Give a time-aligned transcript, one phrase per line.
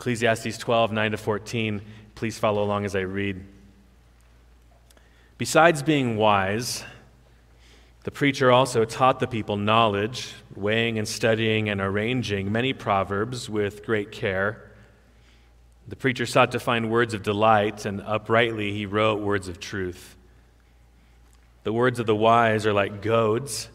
[0.00, 1.82] Ecclesiastes 12, 9 to 14.
[2.14, 3.44] Please follow along as I read.
[5.36, 6.82] Besides being wise,
[8.04, 13.84] the preacher also taught the people knowledge, weighing and studying and arranging many proverbs with
[13.84, 14.70] great care.
[15.86, 20.16] The preacher sought to find words of delight, and uprightly he wrote words of truth.
[21.64, 23.68] The words of the wise are like goads,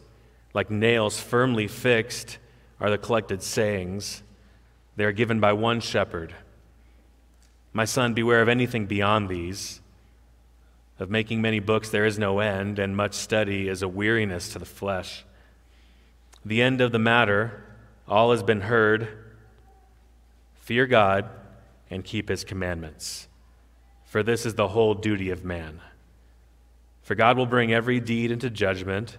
[0.54, 2.38] like nails firmly fixed
[2.80, 4.24] are the collected sayings.
[4.96, 6.34] They are given by one shepherd.
[7.72, 9.80] My son, beware of anything beyond these.
[10.98, 14.58] Of making many books there is no end, and much study is a weariness to
[14.58, 15.24] the flesh.
[16.44, 17.62] The end of the matter,
[18.08, 19.08] all has been heard.
[20.54, 21.28] Fear God
[21.90, 23.28] and keep his commandments,
[24.06, 25.80] for this is the whole duty of man.
[27.02, 29.18] For God will bring every deed into judgment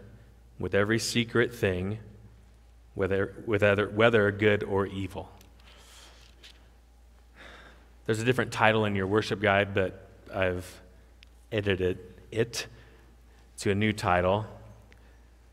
[0.59, 1.99] with every secret thing,
[2.95, 5.29] whether, whether, whether good or evil.
[8.07, 10.81] There's a different title in your worship guide, but I've
[11.51, 11.99] edited
[12.31, 12.65] it
[13.57, 14.45] to a new title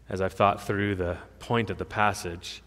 [0.09, 2.62] as I've thought through the point of the passage.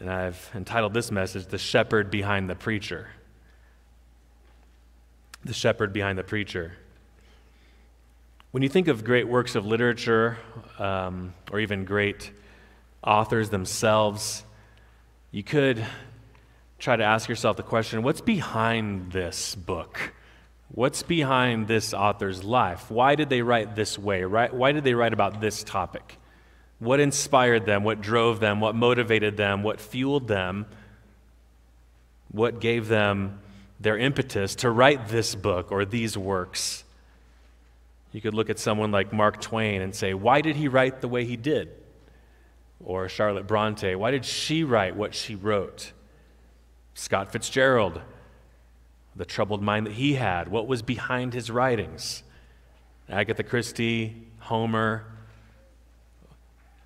[0.00, 3.10] And I've entitled this message, The Shepherd Behind the Preacher.
[5.44, 6.72] The Shepherd Behind the Preacher.
[8.50, 10.38] When you think of great works of literature
[10.76, 12.32] um, or even great
[13.04, 14.42] authors themselves,
[15.30, 15.86] you could
[16.78, 20.12] try to ask yourself the question what's behind this book?
[20.70, 22.90] What's behind this author's life?
[22.90, 24.24] Why did they write this way?
[24.26, 26.18] Why did they write about this topic?
[26.78, 27.84] What inspired them?
[27.84, 28.60] What drove them?
[28.60, 29.62] What motivated them?
[29.62, 30.66] What fueled them?
[32.30, 33.40] What gave them
[33.80, 36.84] their impetus to write this book or these works?
[38.12, 41.08] You could look at someone like Mark Twain and say, why did he write the
[41.08, 41.70] way he did?
[42.84, 45.92] Or Charlotte Bronte, why did she write what she wrote?
[46.98, 48.00] Scott Fitzgerald,
[49.14, 52.24] the troubled mind that he had, what was behind his writings?
[53.08, 55.04] Agatha Christie, Homer.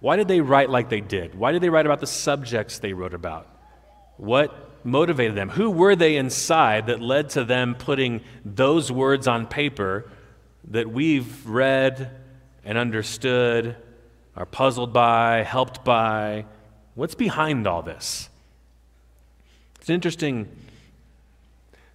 [0.01, 1.35] Why did they write like they did?
[1.35, 3.49] Why did they write about the subjects they wrote about?
[4.19, 5.49] What motivated them?
[5.49, 10.11] Who were they inside that led to them putting those words on paper
[10.69, 12.11] that we've read
[12.67, 13.77] and understood,
[14.37, 16.45] are puzzled by, helped by?
[16.95, 18.29] What's behind all this?
[19.83, 20.49] It's an interesting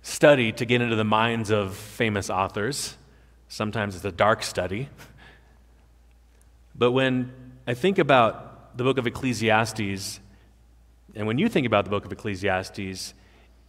[0.01, 2.97] study to get into the minds of famous authors.
[3.47, 4.89] Sometimes it's a dark study.
[6.75, 7.31] But when
[7.65, 10.19] I think about the book of Ecclesiastes,
[11.15, 13.13] and when you think about the book of Ecclesiastes,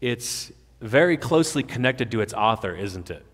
[0.00, 3.24] it's very closely connected to its author, isn't it?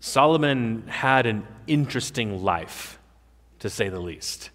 [0.00, 2.98] Solomon had an interesting life,
[3.60, 4.50] to say the least.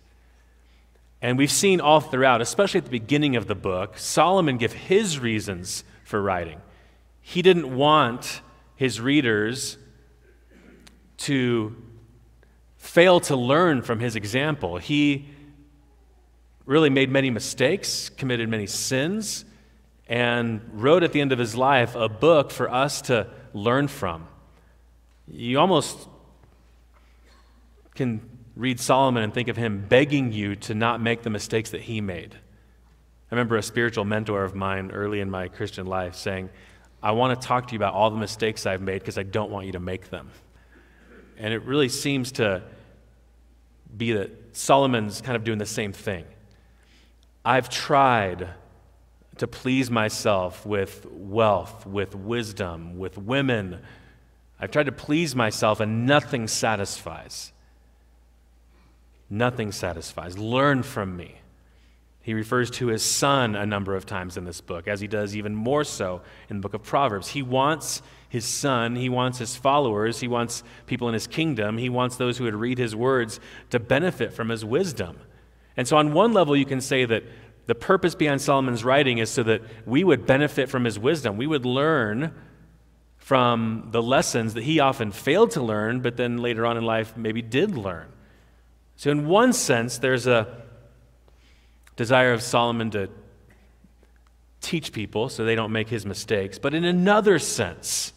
[1.24, 5.18] And we've seen all throughout, especially at the beginning of the book, Solomon give his
[5.18, 6.62] reasons for writing.
[7.22, 8.42] He didn't want
[8.76, 9.78] his readers
[11.20, 11.82] to
[12.76, 14.80] fail to learn from his example.
[14.80, 15.30] He
[16.66, 19.46] really made many mistakes, committed many sins,
[20.10, 24.28] and wrote at the end of his life a book for us to learn from.
[25.30, 26.10] You almost
[27.96, 28.20] can
[28.56, 32.02] read Solomon and think of him begging you to not make the mistakes that he
[32.02, 32.36] made.
[32.36, 36.50] I remember a spiritual mentor of mine early in my Christian life saying,
[37.02, 39.50] I want to talk to you about all the mistakes I've made because I don't
[39.50, 40.30] want you to make them.
[41.38, 42.62] And it really seems to
[43.96, 46.26] be that Solomon's kind of doing the same thing.
[47.44, 48.50] I've tried
[49.38, 53.80] to please myself with wealth, with wisdom, with women.
[54.60, 57.53] I've tried to please myself, and nothing satisfies.
[59.34, 60.38] Nothing satisfies.
[60.38, 61.40] Learn from me.
[62.22, 65.36] He refers to his son a number of times in this book, as he does
[65.36, 66.22] even more so
[66.52, 67.30] in the book of Proverbs.
[67.30, 71.90] He wants his son, he wants his followers, he wants people in his kingdom, he
[71.90, 73.40] wants those who would read his words
[73.72, 75.18] to benefit from his wisdom.
[75.76, 77.24] And so, on one level, you can say that
[77.66, 81.38] the purpose behind Solomon's writing is so that we would benefit from his wisdom.
[81.38, 82.36] We would learn
[83.18, 87.18] from the lessons that he often failed to learn, but then later on in life
[87.18, 88.14] maybe did learn.
[89.04, 90.48] So, in one sense, there's a
[91.98, 93.10] desire of Solomon to
[94.62, 96.58] teach people so they don't make his mistakes.
[96.58, 98.14] But in another sense,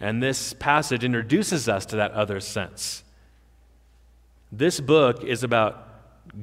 [0.00, 3.04] and this passage introduces us to that other sense,
[4.50, 5.86] this book is about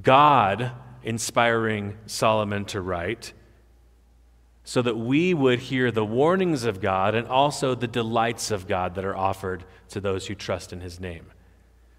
[0.04, 0.72] God
[1.02, 3.34] inspiring Solomon to write
[4.64, 8.94] so that we would hear the warnings of God and also the delights of God
[8.94, 11.32] that are offered to those who trust in his name.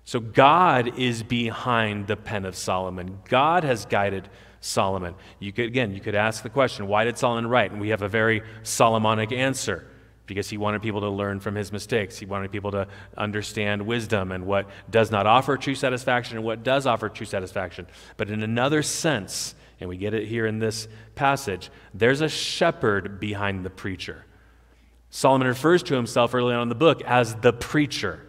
[0.04, 3.20] So God is behind the pen of Solomon.
[3.28, 4.28] God has guided
[4.60, 5.14] Solomon.
[5.38, 7.72] You could, again, you could ask the question, why did Solomon write?
[7.72, 9.86] And we have a very Solomonic answer
[10.26, 12.18] because he wanted people to learn from his mistakes.
[12.18, 12.86] He wanted people to
[13.16, 17.86] understand wisdom and what does not offer true satisfaction and what does offer true satisfaction.
[18.16, 23.20] But in another sense, and we get it here in this passage, there's a shepherd
[23.20, 24.24] behind the preacher.
[25.10, 28.26] Solomon refers to himself early on in the book as the preacher.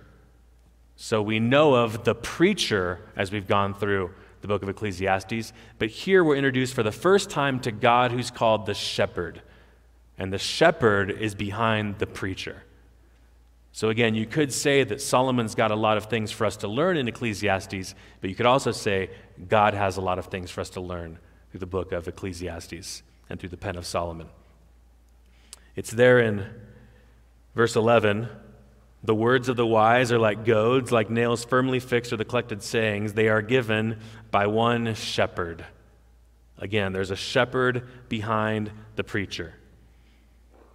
[0.96, 4.12] So we know of the preacher as we've gone through
[4.42, 8.32] the book of Ecclesiastes, but here we're introduced for the first time to God who's
[8.32, 9.42] called the shepherd.
[10.18, 12.64] And the shepherd is behind the preacher.
[13.74, 16.68] So again, you could say that Solomon's got a lot of things for us to
[16.70, 19.10] learn in Ecclesiastes, but you could also say
[19.50, 21.20] God has a lot of things for us to learn
[21.52, 24.30] through the book of Ecclesiastes and through the pen of Solomon.
[25.76, 26.46] It's there in
[27.54, 28.30] verse 11
[29.06, 32.64] the words of the wise are like goads, like nails firmly fixed are the collected
[32.64, 33.14] sayings.
[33.14, 34.00] They are given
[34.32, 35.64] by one shepherd.
[36.58, 39.54] Again, there's a shepherd behind the preacher.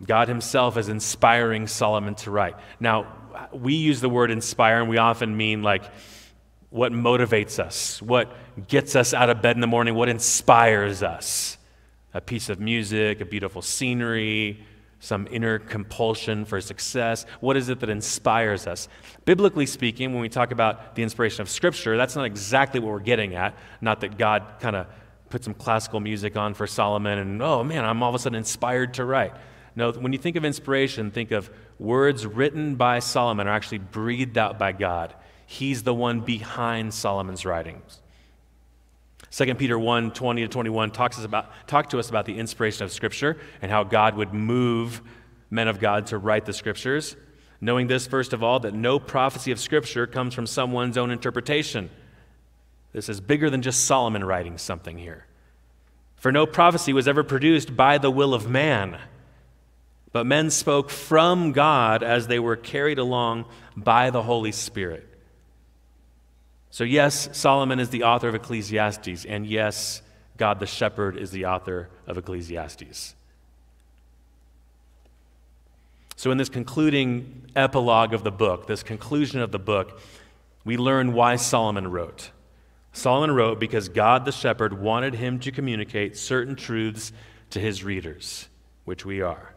[0.05, 2.55] God Himself is inspiring Solomon to write.
[2.79, 3.07] Now,
[3.53, 5.85] we use the word inspire, and we often mean like
[6.71, 8.33] what motivates us, what
[8.69, 11.59] gets us out of bed in the morning, what inspires us.
[12.15, 14.65] A piece of music, a beautiful scenery,
[15.01, 17.27] some inner compulsion for success?
[17.41, 18.89] What is it that inspires us?
[19.25, 23.01] Biblically speaking, when we talk about the inspiration of Scripture, that's not exactly what we're
[23.01, 23.57] getting at.
[23.81, 24.87] Not that God kind of
[25.31, 28.37] put some classical music on for Solomon and, oh man, I'm all of a sudden
[28.37, 29.33] inspired to write.
[29.75, 34.37] No, when you think of inspiration, think of words written by Solomon are actually breathed
[34.37, 35.15] out by God.
[35.47, 38.01] He's the one behind Solomon's writings.
[39.31, 42.85] 2 Peter 1 20 to 21 talks us about, talk to us about the inspiration
[42.85, 45.03] of Scripture and how God would move
[45.51, 47.17] men of God to write the Scriptures.
[47.61, 51.91] Knowing this, first of all, that no prophecy of Scripture comes from someone's own interpretation.
[52.93, 55.27] This is bigger than just Solomon writing something here.
[56.17, 58.99] For no prophecy was ever produced by the will of man,
[60.13, 63.45] but men spoke from God as they were carried along
[63.77, 65.10] by the Holy Spirit.
[66.71, 70.03] So, yes, Solomon is the author of Ecclesiastes, and yes,
[70.37, 73.17] God the shepherd is the author of Ecclesiastes.
[76.15, 80.01] So, in this concluding epilogue of the book, this conclusion of the book,
[80.65, 82.31] we learn why Solomon wrote.
[82.93, 87.13] Solomon wrote because God the shepherd wanted him to communicate certain truths
[87.51, 88.49] to his readers,
[88.85, 89.55] which we are.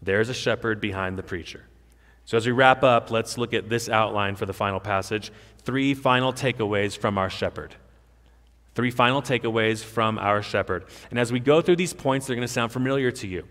[0.00, 1.64] There's a shepherd behind the preacher.
[2.24, 5.30] So, as we wrap up, let's look at this outline for the final passage
[5.66, 7.74] three final takeaways from our shepherd.
[8.74, 10.84] Three final takeaways from our shepherd.
[11.10, 13.44] And as we go through these points, they're going to sound familiar to you.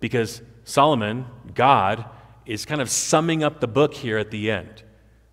[0.00, 2.04] Because Solomon, God,
[2.46, 4.82] is kind of summing up the book here at the end.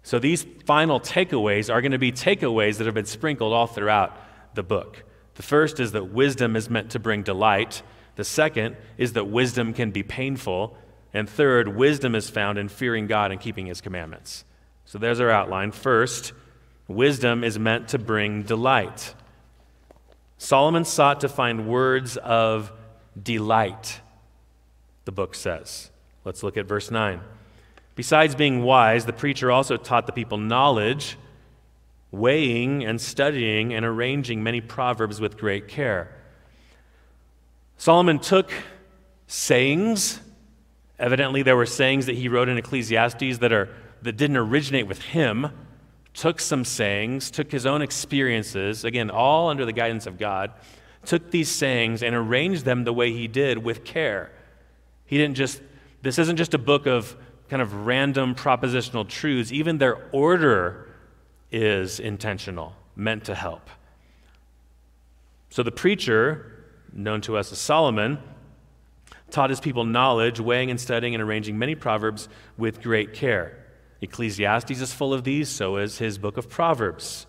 [0.04, 4.18] So these final takeaways are going to be takeaways that have been sprinkled all throughout
[4.56, 5.04] the book.
[5.36, 7.82] The first is that wisdom is meant to bring delight.
[8.16, 10.78] The second is that wisdom can be painful.
[11.14, 14.44] And third, wisdom is found in fearing God and keeping his commandments.
[14.90, 15.72] So there's our outline.
[15.72, 16.34] First,
[16.88, 19.14] wisdom is meant to bring delight.
[20.40, 22.72] Solomon sought to find words of
[23.22, 24.02] delight,
[25.06, 25.92] the book says.
[26.26, 27.22] Let's look at verse 9.
[27.94, 31.18] Besides being wise, the preacher also taught the people knowledge,
[32.10, 36.12] weighing and studying and arranging many proverbs with great care.
[37.78, 38.52] Solomon took
[39.28, 40.20] sayings.
[40.98, 43.70] Evidently, there were sayings that he wrote in Ecclesiastes that are
[44.02, 45.52] that didn't originate with him,
[46.14, 50.52] took some sayings, took his own experiences, again, all under the guidance of God,
[51.06, 54.32] took these sayings and arranged them the way he did with care.
[55.06, 55.62] He didn't just,
[56.02, 57.16] this isn't just a book of
[57.50, 60.90] kind of random propositional truths, even their order
[61.52, 63.70] is intentional, meant to help.
[65.50, 68.20] So the preacher, known to us as Solomon,
[69.32, 73.66] taught his people knowledge, weighing and studying and arranging many proverbs with great care.
[74.02, 77.26] Ecclesiastes is full of these, so is his book of Proverbs.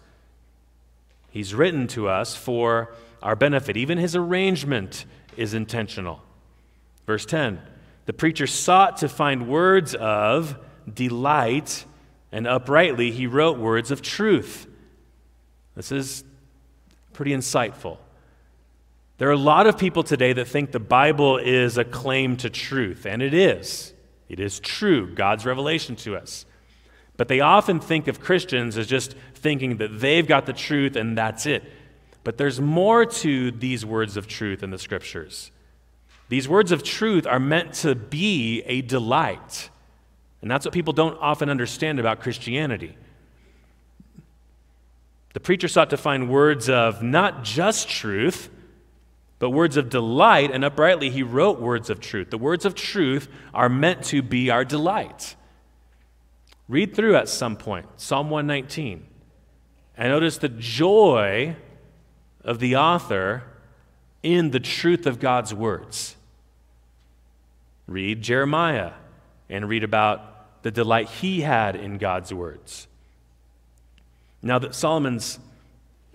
[1.30, 3.76] He's written to us for our benefit.
[3.76, 5.04] Even his arrangement
[5.36, 6.22] is intentional.
[7.06, 7.60] Verse 10
[8.06, 10.56] The preacher sought to find words of
[10.92, 11.84] delight,
[12.32, 14.66] and uprightly he wrote words of truth.
[15.74, 16.24] This is
[17.12, 17.98] pretty insightful.
[19.18, 22.48] There are a lot of people today that think the Bible is a claim to
[22.48, 23.92] truth, and it is.
[24.28, 26.46] It is true, God's revelation to us.
[27.20, 31.18] But they often think of Christians as just thinking that they've got the truth and
[31.18, 31.62] that's it.
[32.24, 35.50] But there's more to these words of truth in the scriptures.
[36.30, 39.68] These words of truth are meant to be a delight.
[40.40, 42.96] And that's what people don't often understand about Christianity.
[45.34, 48.48] The preacher sought to find words of not just truth,
[49.38, 52.30] but words of delight, and uprightly he wrote words of truth.
[52.30, 55.36] The words of truth are meant to be our delight.
[56.70, 59.04] Read through at some point Psalm 119
[59.96, 61.56] and notice the joy
[62.44, 63.42] of the author
[64.22, 66.14] in the truth of God's words.
[67.88, 68.92] Read Jeremiah
[69.48, 72.86] and read about the delight he had in God's words.
[74.40, 75.40] Now that Solomon's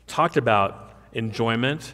[0.08, 1.94] talked about enjoyment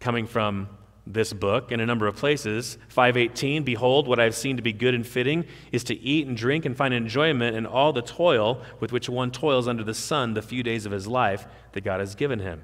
[0.00, 0.70] coming from
[1.12, 2.78] this book in a number of places.
[2.88, 6.36] 518, behold, what I have seen to be good and fitting is to eat and
[6.36, 10.34] drink and find enjoyment in all the toil with which one toils under the sun
[10.34, 12.62] the few days of his life that God has given him.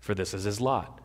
[0.00, 1.00] For this is his lot.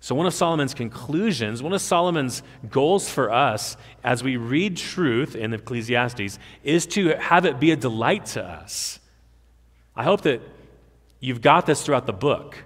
[0.00, 5.34] So, one of Solomon's conclusions, one of Solomon's goals for us as we read truth
[5.34, 9.00] in Ecclesiastes is to have it be a delight to us.
[9.96, 10.42] I hope that
[11.18, 12.65] you've got this throughout the book.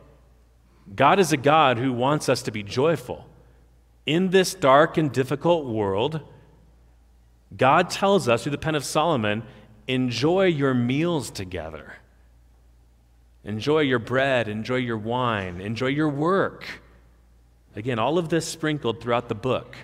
[0.95, 3.27] God is a God who wants us to be joyful.
[4.07, 6.21] In this dark and difficult world,
[7.57, 9.43] God tells us through the pen of Solomon
[9.87, 11.95] enjoy your meals together.
[13.45, 16.83] Enjoy your bread, enjoy your wine, enjoy your work.
[17.75, 19.77] Again, all of this sprinkled throughout the book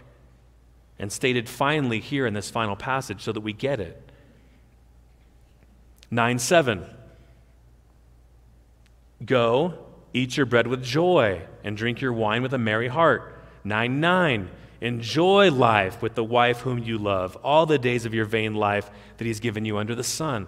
[0.98, 4.10] and stated finally here in this final passage so that we get it.
[6.10, 6.86] 9 7.
[9.24, 9.85] Go,
[10.16, 13.34] eat your bread with joy, and drink your wine with a merry heart.
[13.64, 14.50] 9 9.
[14.80, 18.90] Enjoy life with the wife whom you love, all the days of your vain life
[19.16, 20.46] that he's given you under the sun.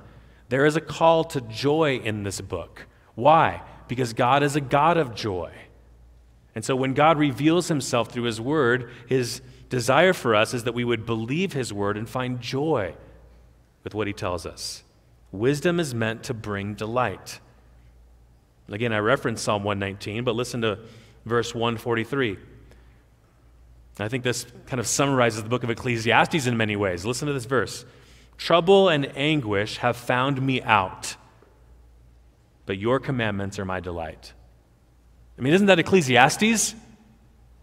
[0.49, 2.87] There is a call to joy in this book.
[3.15, 3.63] Why?
[3.89, 5.53] Because God is a God of joy.
[6.55, 10.75] And so when God reveals himself through his word, his desire for us is that
[10.75, 12.95] we would believe his word and find joy
[13.85, 14.83] with what he tells us.
[15.31, 17.41] Wisdom is meant to bring delight.
[18.71, 20.79] Again, I referenced Psalm 119, but listen to
[21.25, 22.37] verse 143.
[24.01, 27.05] I think this kind of summarizes the book of Ecclesiastes in many ways.
[27.05, 27.85] Listen to this verse
[28.37, 31.17] Trouble and anguish have found me out,
[32.67, 34.33] but your commandments are my delight.
[35.37, 36.75] I mean, isn't that Ecclesiastes?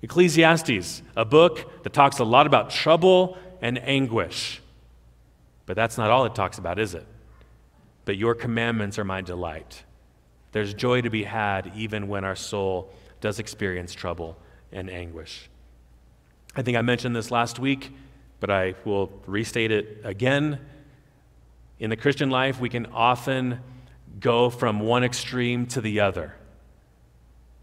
[0.02, 4.62] Ecclesiastes, a book that talks a lot about trouble and anguish.
[5.66, 7.08] But that's not all it talks about, is it?
[8.04, 9.84] But your commandments are my delight.
[10.56, 14.38] There's joy to be had even when our soul does experience trouble
[14.72, 15.50] and anguish.
[16.56, 17.92] I think I mentioned this last week,
[18.40, 20.62] but I will restate it again.
[21.78, 23.60] In the Christian life, we can often
[24.22, 26.36] go from one extreme to the other.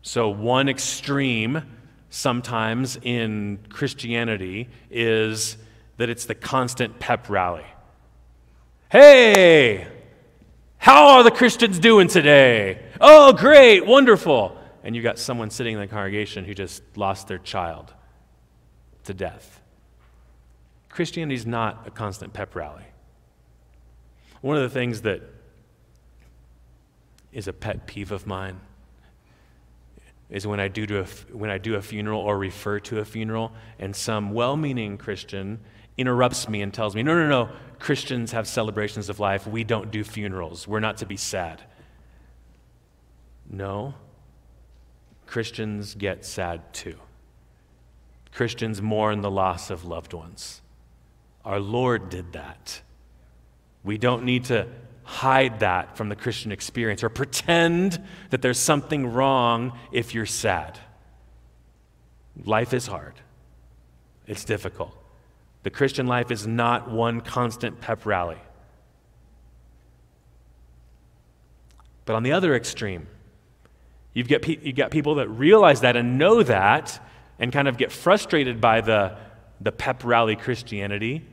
[0.02, 1.62] So, one extreme
[2.10, 5.56] sometimes in Christianity is
[5.96, 7.64] that it's the constant pep rally.
[8.90, 9.88] Hey,
[10.82, 12.82] how are the Christians doing today?
[13.00, 14.58] Oh, great, wonderful.
[14.82, 17.94] And you got someone sitting in the congregation who just lost their child
[19.04, 19.60] to death.
[20.88, 22.82] Christianity is not a constant pep rally.
[24.40, 25.22] One of the things that
[27.32, 28.58] is a pet peeve of mine
[30.30, 33.52] is when I do, a, when I do a funeral or refer to a funeral,
[33.78, 35.60] and some well meaning Christian
[35.96, 39.46] interrupts me and tells me, No, no, no, Christians have celebrations of life.
[39.46, 40.68] We don't do funerals.
[40.68, 41.62] We're not to be sad.
[43.50, 43.94] No,
[45.26, 46.96] Christians get sad too.
[48.32, 50.62] Christians mourn the loss of loved ones.
[51.44, 52.80] Our Lord did that.
[53.84, 54.68] We don't need to
[55.04, 60.78] hide that from the Christian experience or pretend that there's something wrong if you're sad.
[62.44, 63.14] Life is hard,
[64.26, 64.96] it's difficult.
[65.62, 68.38] The Christian life is not one constant pep rally.
[72.04, 73.06] But on the other extreme,
[74.12, 77.00] you've got, pe- you've got people that realize that and know that
[77.38, 79.16] and kind of get frustrated by the,
[79.60, 81.24] the pep rally Christianity.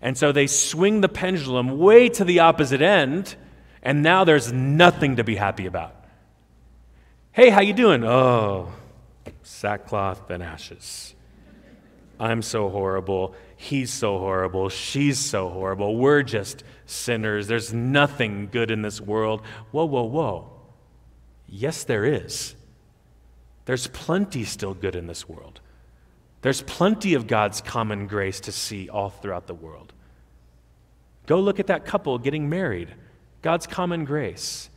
[0.00, 3.36] And so they swing the pendulum way to the opposite end,
[3.82, 5.94] and now there's nothing to be happy about.
[7.32, 8.04] Hey, how you doing?
[8.04, 8.72] Oh,
[9.42, 11.14] sackcloth and ashes.
[12.20, 13.34] I'm so horrible.
[13.64, 14.68] He's so horrible.
[14.68, 15.96] She's so horrible.
[15.96, 17.46] We're just sinners.
[17.46, 19.40] There's nothing good in this world.
[19.70, 20.50] Whoa, whoa, whoa.
[21.48, 22.54] Yes, there is.
[23.64, 25.62] There's plenty still good in this world.
[26.42, 29.94] There's plenty of God's common grace to see all throughout the world.
[31.24, 32.94] Go look at that couple getting married.
[33.40, 34.68] God's common grace.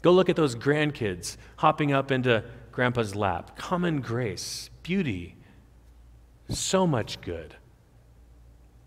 [0.00, 3.58] Go look at those grandkids hopping up into grandpa's lap.
[3.58, 5.36] Common grace, beauty,
[6.48, 7.56] so much good.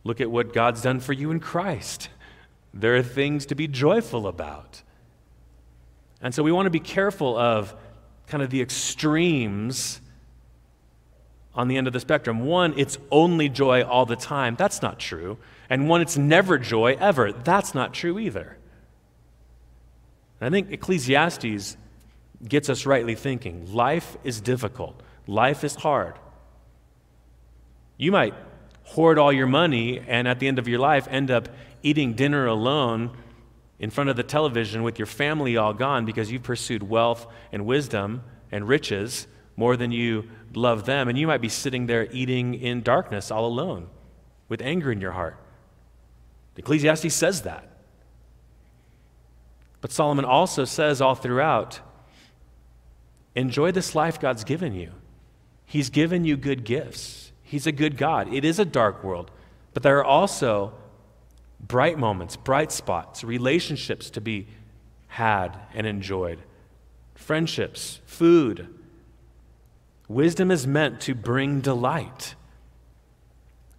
[0.08, 2.08] Look at what God's done for you in Christ.
[2.74, 4.82] There are things to be joyful about.
[6.22, 7.76] And so we want to be careful of
[8.28, 10.00] kind of the extremes
[11.54, 12.46] on the end of the spectrum.
[12.46, 14.56] One, it's only joy all the time.
[14.56, 15.40] That's not true.
[15.70, 17.34] And one, it's never joy ever.
[17.34, 18.58] That's not true either.
[20.40, 21.76] And I think Ecclesiastes
[22.48, 23.74] gets us rightly thinking.
[23.74, 26.18] Life is difficult, life is hard.
[27.98, 28.34] You might
[28.88, 31.50] hoard all your money and at the end of your life end up
[31.84, 33.16] eating dinner alone
[33.80, 37.66] in front of the television with your family all gone because you pursued wealth and
[37.66, 41.08] wisdom and riches more than you love them.
[41.08, 43.88] And you might be sitting there eating in darkness all alone
[44.50, 45.38] with anger in your heart.
[46.56, 47.70] Ecclesiastes says that.
[49.82, 51.82] But Solomon also says all throughout
[53.36, 54.92] enjoy this life God's given you.
[55.66, 57.27] He's given you good gifts.
[57.48, 58.34] He's a good God.
[58.34, 59.32] It is a dark world,
[59.74, 60.74] but there are also
[61.62, 64.48] bright moments, bright spots, relationships to be
[65.08, 66.40] had and enjoyed,
[67.16, 68.68] friendships, food.
[70.10, 72.36] Wisdom is meant to bring delight.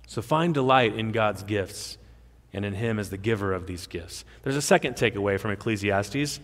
[0.06, 1.98] So find delight in God's gifts
[2.54, 4.25] and in Him as the giver of these gifts.
[4.44, 6.40] There's a second takeaway from Ecclesiastes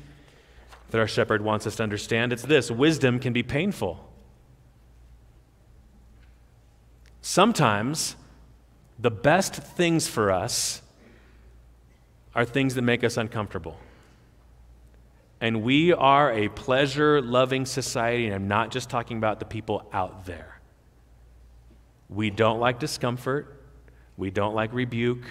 [0.90, 4.11] that our shepherd wants us to understand it's this wisdom can be painful.
[7.26, 8.16] Sometimes
[8.99, 10.83] the best things for us
[12.35, 13.78] are things that make us uncomfortable.
[15.40, 19.88] And we are a pleasure loving society, and I'm not just talking about the people
[19.90, 20.61] out there.
[22.11, 23.59] We don't like discomfort,
[24.19, 25.25] we don't like rebuke,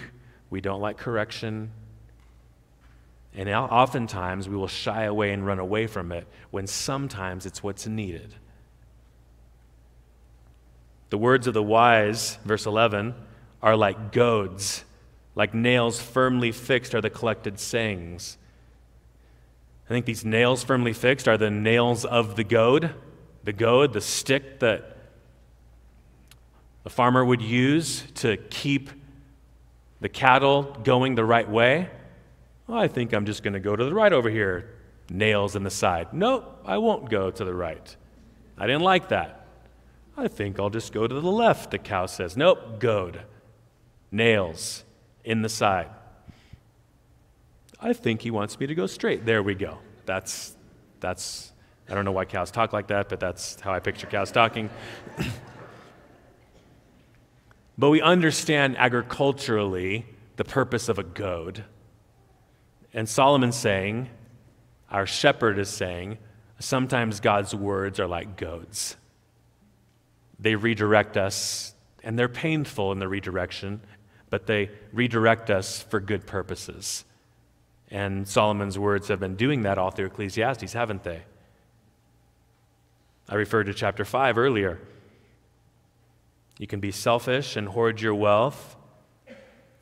[0.50, 1.70] we don't like correction.
[3.36, 7.86] And oftentimes we will shy away and run away from it when sometimes it's what's
[7.86, 8.34] needed.
[11.14, 13.14] The words of the wise, verse 11,
[13.62, 14.82] are like goads
[15.36, 18.36] like nails firmly fixed are the collected sayings.
[19.86, 22.96] I think these nails firmly fixed are the nails of the goad,
[23.44, 24.96] the goad, the stick that
[26.82, 28.90] the farmer would use to keep
[30.00, 31.90] the cattle going the right way.
[32.66, 34.68] Well, I think I'm just going to go to the right over here.
[35.08, 36.08] Nails in the side.
[36.12, 37.96] Nope, I won't go to the right.
[38.58, 39.43] I didn't like that.
[40.16, 42.36] I think I'll just go to the left, the cow says.
[42.36, 43.22] Nope, goad.
[44.10, 44.84] Nails
[45.24, 45.88] in the side.
[47.80, 49.26] I think he wants me to go straight.
[49.26, 49.78] There we go.
[50.06, 50.56] That's,
[51.00, 51.52] that's,
[51.88, 54.70] I don't know why cows talk like that, but that's how I picture cows talking.
[57.78, 61.64] but we understand agriculturally the purpose of a goad.
[62.92, 64.08] And Solomon's saying,
[64.90, 66.18] our shepherd is saying,
[66.60, 68.96] sometimes God's words are like goads.
[70.38, 73.80] They redirect us, and they're painful in the redirection,
[74.30, 77.04] but they redirect us for good purposes.
[77.90, 81.22] And Solomon's words have been doing that all through Ecclesiastes, haven't they?
[83.28, 84.80] I referred to chapter 5 earlier.
[86.58, 88.76] You can be selfish and hoard your wealth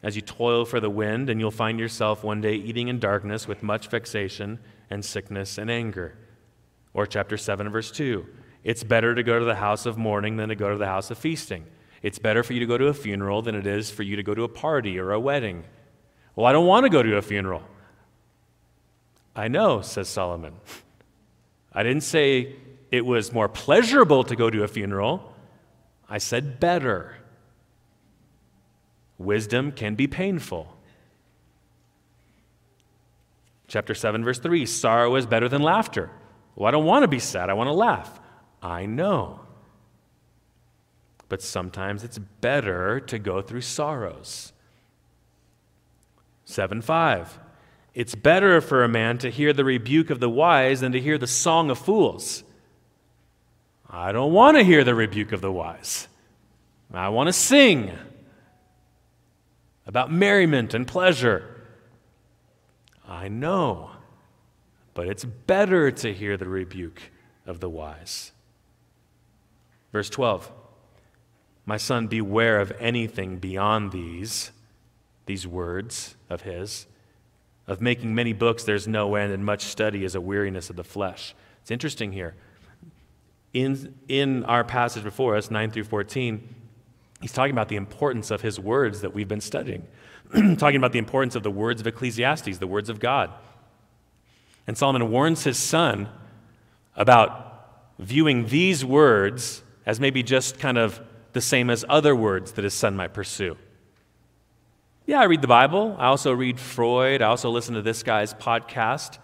[0.02, 3.46] as you toil for the wind, and you'll find yourself one day eating in darkness
[3.46, 4.58] with much vexation
[4.90, 6.16] and sickness and anger.
[6.92, 8.26] Or chapter 7, verse 2.
[8.64, 11.10] It's better to go to the house of mourning than to go to the house
[11.10, 11.64] of feasting.
[12.02, 14.22] It's better for you to go to a funeral than it is for you to
[14.22, 15.64] go to a party or a wedding.
[16.34, 17.62] Well, I don't want to go to a funeral.
[19.34, 20.54] I know, says Solomon.
[21.72, 22.56] I didn't say
[22.90, 25.34] it was more pleasurable to go to a funeral.
[26.08, 27.16] I said better.
[29.18, 30.76] Wisdom can be painful.
[33.68, 36.10] Chapter 7, verse 3 sorrow is better than laughter.
[36.54, 37.48] Well, I don't want to be sad.
[37.48, 38.20] I want to laugh.
[38.62, 39.40] I know
[41.32, 44.52] but sometimes it's better to go through sorrows.
[46.44, 47.38] 7 5.
[47.94, 51.16] It's better for a man to hear the rebuke of the wise than to hear
[51.16, 52.44] the song of fools.
[53.88, 56.06] I don't want to hear the rebuke of the wise.
[56.92, 57.92] I want to sing
[59.86, 61.62] about merriment and pleasure.
[63.08, 63.92] I know,
[64.92, 67.00] but it's better to hear the rebuke
[67.46, 68.31] of the wise.
[69.92, 70.50] Verse 12.
[71.64, 74.50] My son, beware of anything beyond these,
[75.26, 76.86] these words of his.
[77.68, 80.82] Of making many books, there's no end, and much study is a weariness of the
[80.82, 81.34] flesh.
[81.60, 82.34] It's interesting here.
[83.52, 86.54] In, in our passage before us, 9 through 14,
[87.20, 89.86] he's talking about the importance of his words that we've been studying,
[90.56, 93.30] talking about the importance of the words of Ecclesiastes, the words of God.
[94.66, 96.08] And Solomon warns his son
[96.96, 101.00] about viewing these words as maybe just kind of
[101.32, 103.56] the same as other words that his son might pursue.
[105.06, 105.96] Yeah, I read the Bible.
[105.98, 107.22] I also read Freud.
[107.22, 109.18] I also listen to this guy's podcast.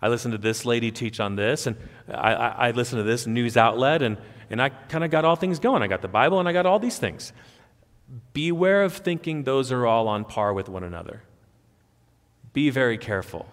[0.00, 1.76] I listen to this lady teach on this, and
[2.08, 4.18] I, I, I listened to this news outlet, and,
[4.50, 5.82] and I kind of got all things going.
[5.82, 7.32] I got the Bible, and I got all these things.
[8.32, 11.22] Beware of thinking those are all on par with one another.
[12.52, 13.46] Be very careful.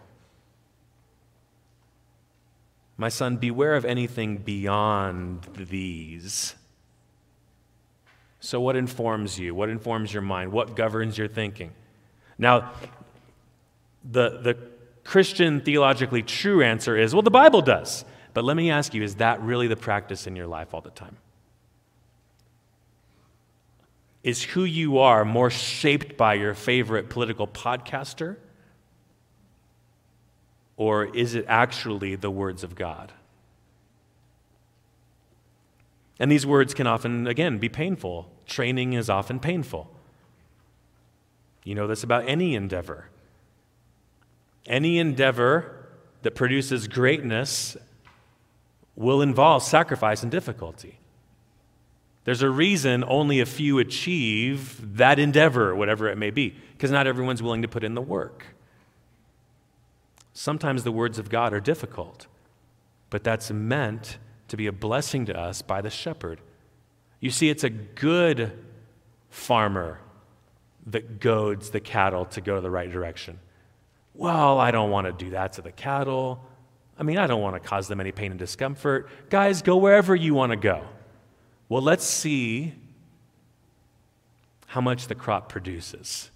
[3.02, 6.54] My son, beware of anything beyond these.
[8.40, 9.56] So, what informs you?
[9.56, 10.52] What informs your mind?
[10.52, 11.72] What governs your thinking?
[12.38, 12.74] Now,
[14.04, 14.58] the, the
[15.04, 18.06] Christian theologically true answer is well, the Bible does.
[18.36, 20.92] But let me ask you, is that really the practice in your life all the
[20.92, 21.18] time?
[24.22, 28.38] Is who you are more shaped by your favorite political podcaster?
[30.82, 33.12] Or is it actually the words of God?
[36.20, 38.32] And these words can often, again, be painful.
[38.48, 39.92] Training is often painful.
[41.64, 43.10] You know this about any endeavor.
[44.66, 45.86] Any endeavor
[46.24, 47.78] that produces greatness
[48.96, 50.98] will involve sacrifice and difficulty.
[52.24, 57.06] There's a reason only a few achieve that endeavor, whatever it may be, because not
[57.06, 58.51] everyone's willing to put in the work.
[60.34, 62.28] Sometimes the words of God are difficult,
[63.10, 64.18] but that's meant
[64.48, 66.40] to be a blessing to us by the shepherd.
[67.20, 68.52] You see, it's a good
[69.30, 70.00] farmer
[70.88, 73.40] that goads the cattle to go the right direction.
[74.14, 76.44] Well, I don't want to do that to the cattle.
[76.98, 79.10] I mean, I don't want to cause them any pain and discomfort.
[79.30, 80.84] Guys, go wherever you want to go.
[81.70, 82.74] Well, let's see
[84.68, 86.32] how much the crop produces.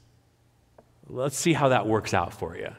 [1.08, 2.70] Let's see how that works out for you.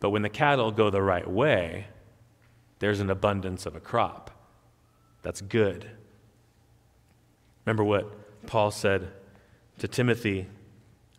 [0.00, 1.86] But when the cattle go the right way,
[2.78, 4.30] there's an abundance of a crop.
[5.22, 5.90] That's good.
[7.66, 9.10] Remember what Paul said
[9.78, 10.46] to Timothy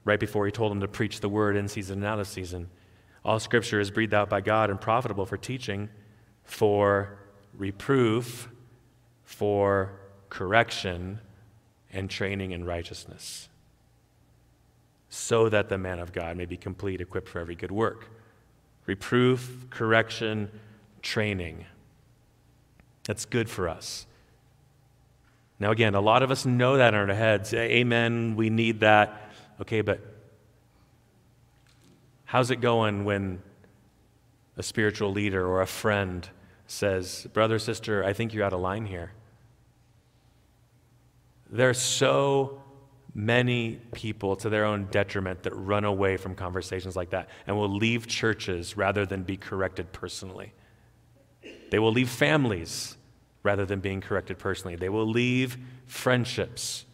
[0.05, 2.69] right before he told him to preach the word in season and out of season.
[3.23, 5.89] All scripture is breathed out by God and profitable for teaching,
[6.43, 7.19] for
[7.57, 8.49] reproof,
[9.23, 11.19] for correction,
[11.91, 13.49] and training in righteousness,
[15.09, 18.09] so that the man of God may be complete, equipped for every good work.
[18.89, 20.49] Reproof, correction,
[21.03, 21.63] training.
[23.03, 24.07] That's good for us.
[25.59, 27.53] Now, again, a lot of us know that in our heads.
[27.53, 29.29] Amen, we need that.
[29.61, 29.99] Okay, but
[32.25, 33.43] how's it going when
[34.57, 36.27] a spiritual leader or a friend
[36.65, 39.11] says, Brother, sister, I think you're out of line here?
[41.51, 42.63] They're so
[43.13, 47.69] many people to their own detriment that run away from conversations like that and will
[47.69, 50.53] leave churches rather than be corrected personally.
[51.71, 52.97] They will leave families
[53.43, 54.75] rather than being corrected personally.
[54.75, 56.85] They will leave friendships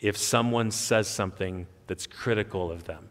[0.00, 3.08] if someone says something that's critical of them.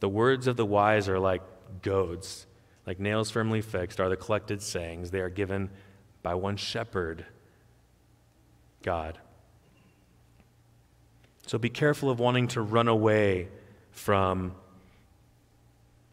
[0.00, 1.42] The words of the wise are like
[1.82, 2.46] goads,
[2.86, 5.10] like nails firmly fixed, are the collected sayings.
[5.10, 5.70] They are given
[6.22, 7.26] by one shepherd,
[8.82, 9.18] God.
[11.50, 13.48] So be careful of wanting to run away
[13.90, 14.54] from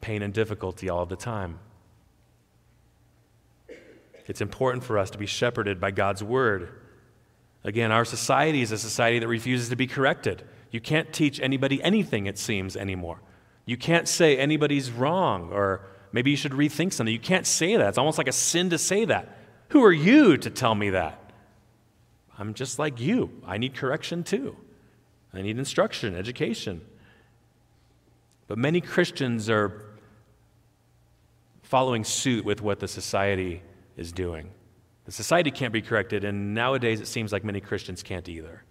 [0.01, 1.59] pain and difficulty all the time.
[4.25, 6.71] It's important for us to be shepherded by God's word.
[7.63, 10.41] Again, our society is a society that refuses to be corrected.
[10.71, 13.21] You can't teach anybody anything, it seems, anymore.
[13.63, 17.13] You can't say anybody's wrong or maybe you should rethink something.
[17.13, 17.89] You can't say that.
[17.89, 19.37] It's almost like a sin to say that.
[19.69, 21.31] Who are you to tell me that?
[22.39, 23.29] I'm just like you.
[23.45, 24.57] I need correction too.
[25.37, 26.81] I need instruction, education.
[28.47, 29.85] But many Christians are
[31.61, 33.61] following suit with what the society
[33.97, 34.49] is doing.
[35.05, 38.63] The society can't be corrected, and nowadays it seems like many Christians can't either.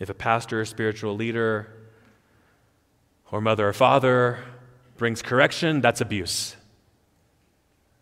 [0.00, 1.72] If a pastor, a spiritual leader,
[3.30, 4.40] or mother or father
[4.96, 6.56] brings correction, that's abuse.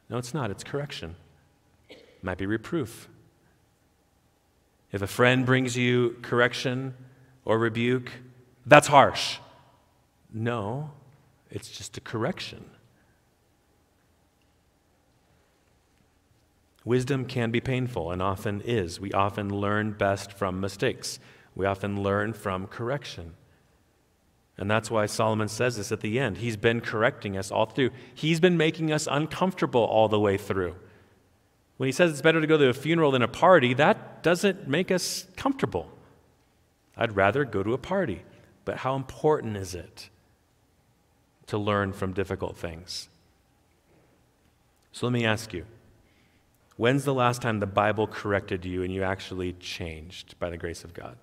[0.08, 0.50] No, it's not.
[0.50, 1.16] It's correction.
[2.22, 3.08] Might be reproof.
[4.92, 6.94] If a friend brings you correction
[7.44, 8.12] or rebuke,
[8.64, 9.38] that's harsh.
[10.32, 10.90] No,
[11.50, 12.64] it's just a correction.
[16.84, 18.98] Wisdom can be painful and often is.
[19.00, 21.20] We often learn best from mistakes.
[21.54, 23.34] We often learn from correction.
[24.58, 26.38] And that's why Solomon says this at the end.
[26.38, 27.90] He's been correcting us all through.
[28.14, 30.76] He's been making us uncomfortable all the way through.
[31.82, 34.68] When he says it's better to go to a funeral than a party, that doesn't
[34.68, 35.90] make us comfortable.
[36.96, 38.22] I'd rather go to a party.
[38.64, 40.08] But how important is it
[41.48, 43.08] to learn from difficult things.
[44.92, 45.66] So let me ask you
[46.76, 50.84] when's the last time the Bible corrected you and you actually changed by the grace
[50.84, 51.16] of God?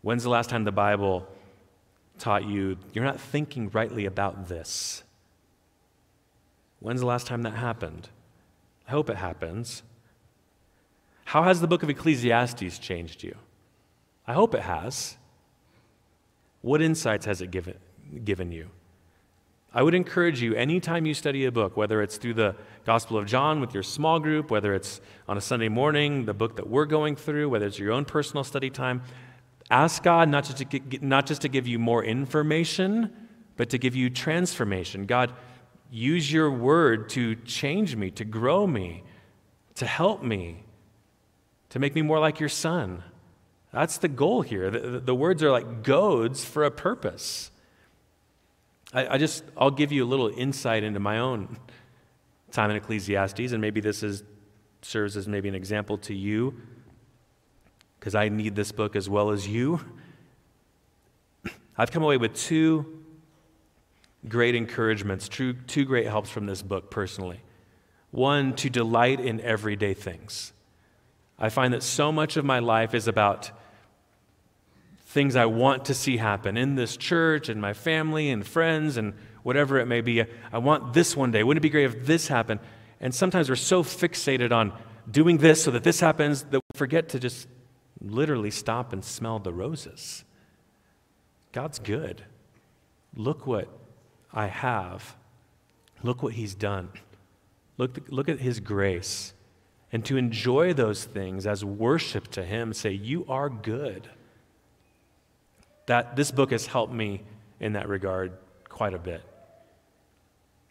[0.00, 1.28] When's the last time the Bible
[2.18, 5.02] taught you you're not thinking rightly about this?
[6.80, 8.08] When's the last time that happened?
[8.86, 9.82] I hope it happens.
[11.24, 13.36] How has the book of Ecclesiastes changed you?
[14.26, 15.16] I hope it has.
[16.60, 17.76] What insights has it given,
[18.24, 18.70] given you?
[19.72, 22.54] I would encourage you, anytime you study a book, whether it's through the
[22.86, 26.56] Gospel of John with your small group, whether it's on a Sunday morning, the book
[26.56, 29.02] that we're going through, whether it's your own personal study time,
[29.70, 33.12] ask God not just to, not just to give you more information,
[33.56, 35.06] but to give you transformation.
[35.06, 35.32] God,
[35.90, 39.04] use your word to change me, to grow me,
[39.76, 40.64] to help me,
[41.70, 43.02] to make me more like your son.
[43.72, 44.70] That's the goal here.
[44.70, 47.50] The, the words are like goads for a purpose.
[48.92, 51.56] I, I, just, I'll give you a little insight into my own
[52.52, 54.22] time in Ecclesiastes, and maybe this is,
[54.82, 56.60] serves as maybe an example to you,
[57.98, 59.80] because I need this book as well as you.
[61.76, 63.03] I've come away with two
[64.28, 67.40] great encouragements, two, two great helps from this book personally.
[68.10, 70.52] One, to delight in everyday things.
[71.38, 73.50] I find that so much of my life is about
[75.06, 79.14] things I want to see happen in this church and my family and friends and
[79.42, 80.24] whatever it may be.
[80.52, 81.42] I want this one day.
[81.42, 82.60] Wouldn't it be great if this happened?
[83.00, 84.72] And sometimes we're so fixated on
[85.10, 87.46] doing this so that this happens that we forget to just
[88.00, 90.24] literally stop and smell the roses.
[91.52, 92.24] God's good.
[93.14, 93.68] Look what
[94.34, 95.16] I have.
[96.02, 96.90] Look what He's done.
[97.78, 99.32] Look, look at His grace
[99.94, 104.08] and to enjoy those things as worship to Him, say, You are good.
[105.86, 107.22] That, this book has helped me
[107.60, 108.32] in that regard
[108.68, 109.22] quite a bit.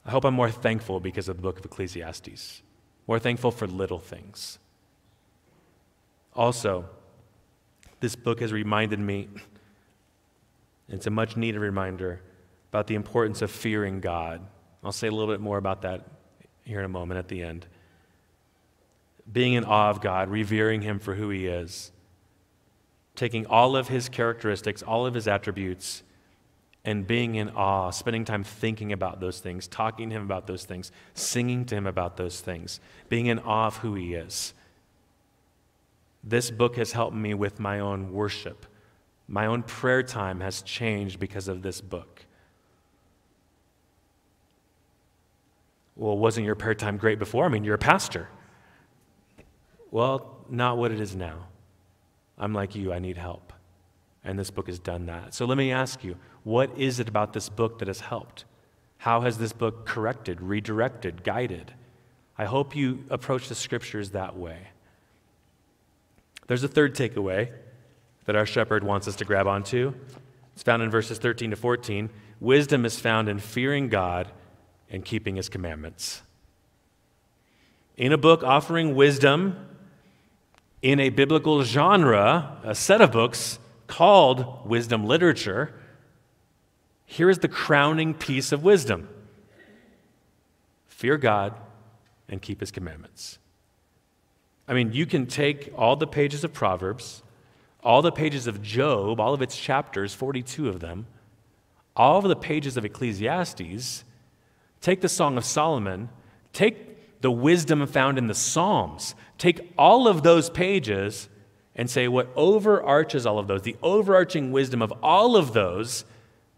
[0.06, 2.62] I hope I'm more thankful because of the book of Ecclesiastes,
[3.08, 4.60] more thankful for little things.
[6.34, 6.90] Also,
[8.02, 9.30] this book has reminded me,
[10.90, 12.20] it's a much needed reminder,
[12.74, 14.42] about the importance of fearing God.
[14.84, 16.08] I'll say a little bit more about that
[16.64, 17.68] here in a moment at the end
[19.32, 21.92] being in awe of God, revering Him for who He is,
[23.16, 26.04] taking all of His characteristics, all of His attributes,
[26.84, 30.66] and being in awe, spending time thinking about those things, talking to Him about those
[30.66, 34.54] things, singing to Him about those things, being in awe of who He is.
[36.22, 38.66] This book has helped me with my own worship.
[39.28, 42.13] My own prayer time has changed because of this book.
[46.04, 47.46] Well, wasn't your prayer time great before?
[47.46, 48.28] I mean, you're a pastor.
[49.90, 51.48] Well, not what it is now.
[52.38, 53.54] I'm like you, I need help.
[54.22, 55.34] And this book has done that.
[55.34, 58.44] So let me ask you what is it about this book that has helped?
[58.98, 61.74] How has this book corrected, redirected, guided?
[62.38, 64.58] I hope you approach the scriptures that way.
[66.48, 67.50] There's a third takeaway
[68.26, 69.94] that our shepherd wants us to grab onto.
[70.54, 72.10] It's found in verses 13 to 14.
[72.42, 74.30] Wisdom is found in fearing God
[74.94, 76.22] and keeping his commandments.
[77.98, 79.68] In a book offering wisdom,
[80.82, 85.74] in a biblical genre, a set of books called wisdom literature,
[87.06, 89.10] here is the crowning piece of wisdom
[90.88, 91.54] fear God
[92.30, 93.38] and keep his commandments.
[94.68, 97.24] I mean, you can take all the pages of Proverbs,
[97.84, 101.08] all the pages of Job, all of its chapters, 42 of them,
[101.96, 104.06] all of the pages of Ecclesiastes,
[104.84, 106.10] take the Song of Solomon,
[106.52, 109.16] take the wisdom found in the Psalms.
[109.38, 111.30] Take all of those pages
[111.74, 116.04] and say what overarches all of those, the overarching wisdom of all of those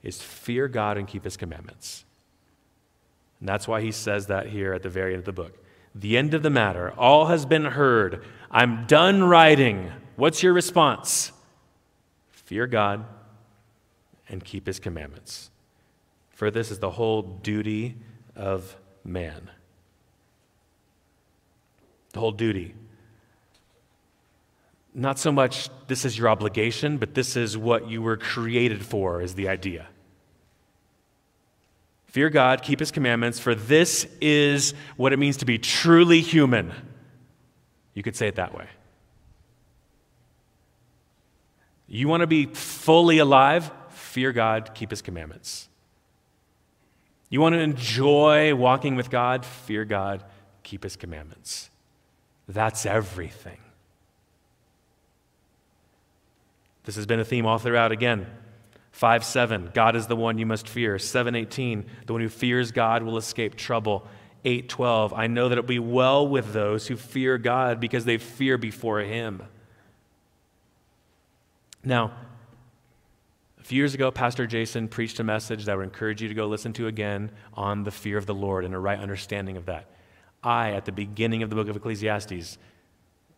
[0.03, 2.03] is fear God and keep his commandments.
[3.39, 5.63] And that's why he says that here at the very end of the book.
[5.93, 8.25] The end of the matter, all has been heard.
[8.49, 9.91] I'm done writing.
[10.15, 11.31] What's your response?
[12.31, 13.05] Fear God
[14.27, 15.51] and keep his commandments.
[16.31, 17.97] For this is the whole duty
[18.35, 19.49] of man
[22.15, 22.73] the whole duty.
[24.93, 29.21] Not so much this is your obligation, but this is what you were created for,
[29.21, 29.87] is the idea.
[32.05, 36.71] Fear God, keep his commandments, for this is what it means to be truly human.
[37.93, 38.67] You could say it that way.
[41.87, 43.69] You want to be fully alive?
[43.89, 45.67] Fear God, keep his commandments.
[47.29, 49.45] You want to enjoy walking with God?
[49.45, 50.23] Fear God,
[50.63, 51.69] keep his commandments.
[52.47, 53.57] That's everything.
[56.83, 58.27] This has been a theme all throughout again.
[58.91, 60.97] 5 7, God is the one you must fear.
[60.97, 64.07] 7 18, the one who fears God will escape trouble.
[64.45, 68.05] 8 12, I know that it will be well with those who fear God because
[68.05, 69.41] they fear before Him.
[71.83, 72.13] Now,
[73.65, 76.45] few years ago, Pastor Jason preached a message that I would encourage you to go
[76.45, 79.87] listen to again on the fear of the Lord and a right understanding of that.
[80.43, 82.59] I, at the beginning of the book of Ecclesiastes,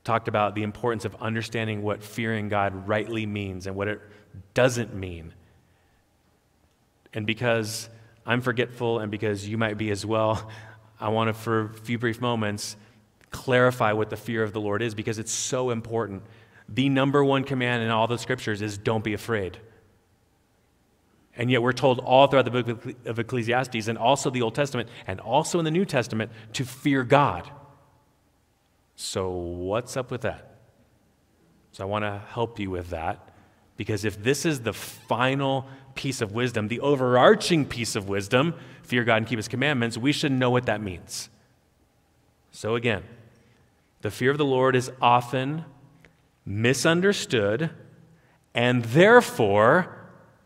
[0.04, 4.02] talked about the importance of understanding what fearing God rightly means and what it
[4.54, 5.34] doesn't mean.
[7.14, 7.88] And because
[8.26, 10.50] I'm forgetful and because you might be as well,
[11.00, 12.76] I want to, for a few brief moments,
[13.30, 16.24] clarify what the fear of the Lord is because it's so important.
[16.68, 19.58] The number one command in all the scriptures is don't be afraid.
[21.38, 24.90] And yet we're told all throughout the book of Ecclesiastes and also the Old Testament
[25.06, 27.50] and also in the New Testament to fear God.
[28.96, 30.58] So, what's up with that?
[31.72, 33.30] So, I want to help you with that
[33.78, 39.04] because if this is the final piece of wisdom, the overarching piece of wisdom, fear
[39.04, 41.30] God and keep his commandments, we should know what that means.
[42.50, 43.04] So, again,
[44.02, 45.66] the fear of the Lord is often
[46.44, 47.70] misunderstood
[48.56, 49.96] and therefore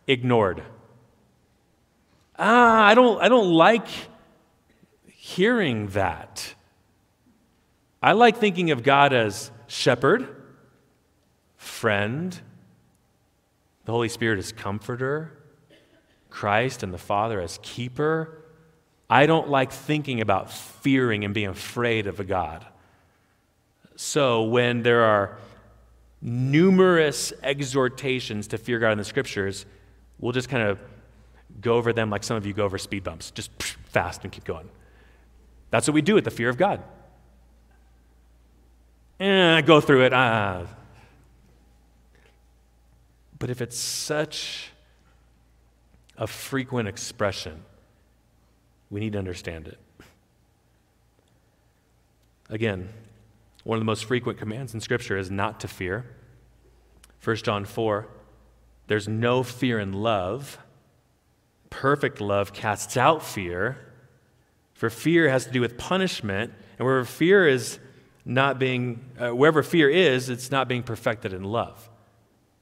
[0.08, 0.64] ignored.
[2.44, 3.86] Ah, I don't, I don't like
[5.06, 6.56] hearing that.
[8.02, 10.28] I like thinking of God as shepherd,
[11.56, 12.42] friend,
[13.86, 15.38] the Holy Spirit as comforter,
[16.32, 18.44] Christ and the Father as keeper.
[19.08, 22.66] I don't like thinking about fearing and being afraid of a God.
[23.96, 25.38] So when there are
[26.24, 29.68] numerous exhortations to fear God in the scriptures,
[30.18, 30.80] we'll just kind of
[31.60, 34.44] go over them like some of you go over speed bumps, just fast and keep
[34.44, 34.70] going.
[35.70, 36.84] That's what we do with the fear of God.
[39.20, 40.14] Eh, go through it.
[40.14, 40.66] Ah.
[43.38, 44.72] But if it's such
[46.18, 47.64] a frequent expression,
[48.90, 49.80] we need to understand it.
[52.50, 52.90] Again,
[53.64, 56.06] one of the most frequent commands in Scripture is not to fear.
[57.24, 58.08] 1 John 4
[58.88, 60.58] there's no fear in love
[61.72, 63.80] Perfect love casts out fear,
[64.76, 67.80] for fear has to do with punishment, and wherever fear is
[68.24, 71.90] not being, uh, wherever fear is, it's not being perfected in love.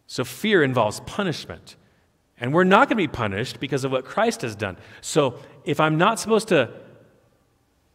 [0.08, 1.76] So fear involves punishment.
[2.40, 4.78] And we're not going to be punished because of what Christ has done.
[5.02, 6.72] So if I'm not supposed to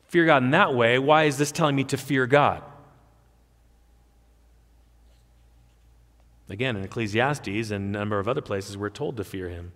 [0.09, 2.63] fear God in that way, why is this telling me to fear God?
[6.51, 9.73] Again, in Ecclesiastes and a number of other places, we're told to fear him.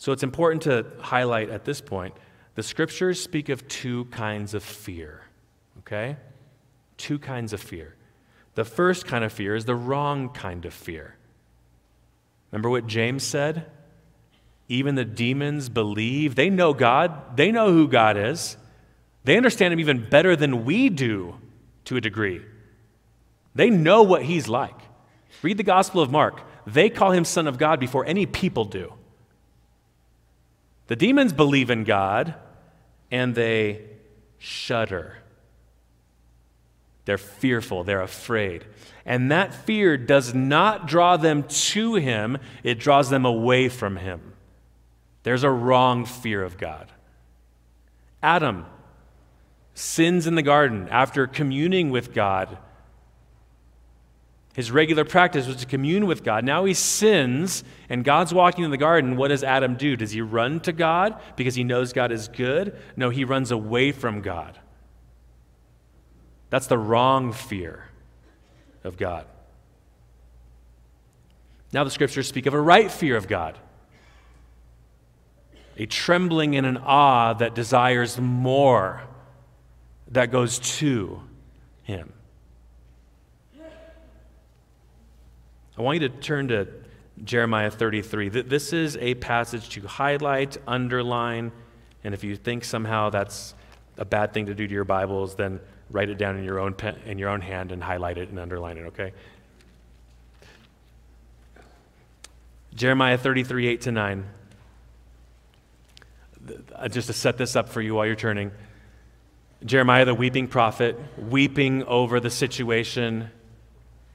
[0.00, 2.14] So it's important to highlight at this point
[2.54, 5.20] the scriptures speak of two kinds of fear,
[5.80, 6.16] okay?
[6.96, 7.96] Two kinds of fear.
[8.54, 11.16] The first kind of fear is the wrong kind of fear.
[12.50, 13.66] Remember what James said?
[14.68, 16.34] Even the demons believe.
[16.34, 18.56] They know God, they know who God is.
[19.24, 21.36] They understand Him even better than we do
[21.84, 22.40] to a degree.
[23.54, 24.80] They know what He's like.
[25.42, 26.40] Read the Gospel of Mark.
[26.66, 28.94] They call Him Son of God before any people do.
[30.90, 32.34] The demons believe in God
[33.12, 33.82] and they
[34.38, 35.18] shudder.
[37.04, 38.64] They're fearful, they're afraid.
[39.06, 44.32] And that fear does not draw them to Him, it draws them away from Him.
[45.22, 46.90] There's a wrong fear of God.
[48.20, 48.66] Adam
[49.74, 52.58] sins in the garden after communing with God
[54.54, 56.44] his regular practice was to commune with God.
[56.44, 59.16] Now he sins, and God's walking in the garden.
[59.16, 59.96] What does Adam do?
[59.96, 62.76] Does he run to God because he knows God is good?
[62.96, 64.58] No, he runs away from God.
[66.50, 67.84] That's the wrong fear
[68.82, 69.24] of God.
[71.72, 73.56] Now the scriptures speak of a right fear of God
[75.80, 79.00] a trembling and an awe that desires more,
[80.08, 81.22] that goes to
[81.84, 82.12] him.
[85.78, 86.68] I want you to turn to
[87.24, 88.28] Jeremiah 33.
[88.28, 91.52] This is a passage to highlight, underline,
[92.02, 93.54] and if you think somehow that's
[93.96, 96.74] a bad thing to do to your Bibles, then write it down in your own
[96.74, 99.12] pen, in your own hand and highlight it and underline it, okay?
[102.74, 104.26] Jeremiah 33, 8 to 9.
[106.74, 108.50] Uh, just to set this up for you while you're turning.
[109.64, 113.30] Jeremiah, the weeping prophet, weeping over the situation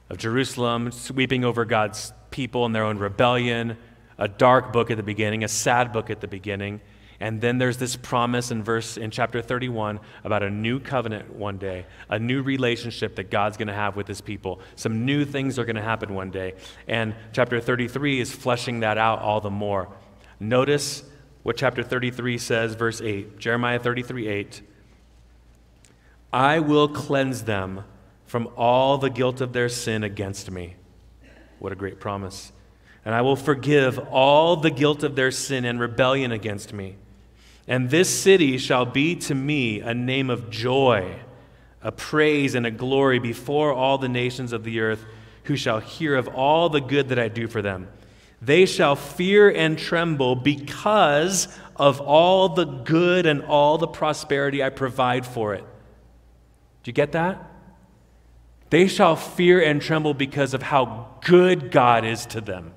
[0.08, 3.76] of Jerusalem, sweeping over God's people and their own rebellion,
[4.18, 6.80] a dark book at the beginning, a sad book at the beginning.
[7.18, 11.56] And then there's this promise in verse in chapter 31 about a new covenant one
[11.56, 14.60] day, a new relationship that God's going to have with his people.
[14.74, 16.54] Some new things are going to happen one day.
[16.86, 19.88] And chapter 33 is fleshing that out all the more.
[20.38, 21.04] Notice
[21.42, 24.62] what chapter 33 says, verse 8, Jeremiah 33 8.
[26.32, 27.84] I will cleanse them
[28.36, 30.76] from all the guilt of their sin against me.
[31.58, 32.52] What a great promise.
[33.02, 36.96] and I will forgive all the guilt of their sin and rebellion against me.
[37.66, 41.18] And this city shall be to me a name of joy,
[41.80, 45.02] a praise and a glory before all the nations of the earth,
[45.44, 47.88] who shall hear of all the good that I do for them.
[48.42, 54.68] They shall fear and tremble because of all the good and all the prosperity I
[54.68, 55.64] provide for it.
[56.82, 57.52] Do you get that?
[58.70, 62.72] They shall fear and tremble because of how good God is to them.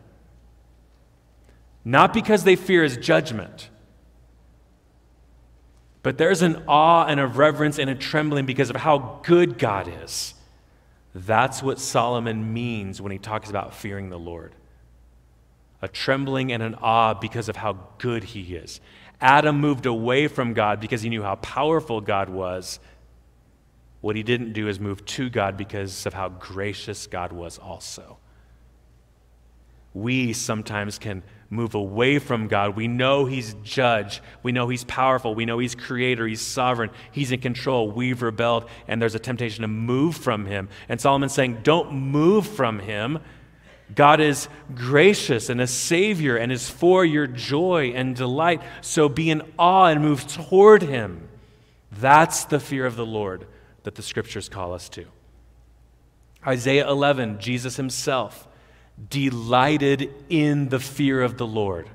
[1.83, 3.69] Not because they fear his judgment,
[6.03, 9.91] but there's an awe and a reverence and a trembling because of how good God
[10.03, 10.33] is.
[11.15, 14.53] That's what Solomon means when he talks about fearing the Lord
[15.81, 18.81] a trembling and an awe because of how good he is.
[19.21, 22.79] Adam moved away from God because he knew how powerful God was.
[24.01, 28.17] What he didn't do is move to God because of how gracious God was also.
[29.93, 32.75] We sometimes can move away from God.
[32.75, 34.21] We know He's judge.
[34.43, 35.33] We know He's powerful.
[35.33, 36.27] We know He's creator.
[36.27, 36.91] He's sovereign.
[37.11, 37.89] He's in control.
[37.89, 40.69] We've rebelled, and there's a temptation to move from Him.
[40.87, 43.19] And Solomon's saying, Don't move from Him.
[43.95, 48.61] God is gracious and a Savior and is for your joy and delight.
[48.81, 51.27] So be in awe and move toward Him.
[51.91, 53.47] That's the fear of the Lord
[53.83, 55.05] that the scriptures call us to.
[56.45, 58.47] Isaiah 11, Jesus Himself
[59.09, 61.89] delighted in the fear of the Lord.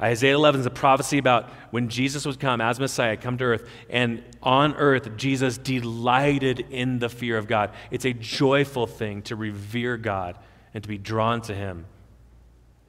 [0.00, 3.68] Isaiah 11 is a prophecy about when Jesus would come as Messiah, come to earth,
[3.90, 7.70] and on earth, Jesus delighted in the fear of God.
[7.90, 10.38] It's a joyful thing to revere God
[10.72, 11.84] and to be drawn to Him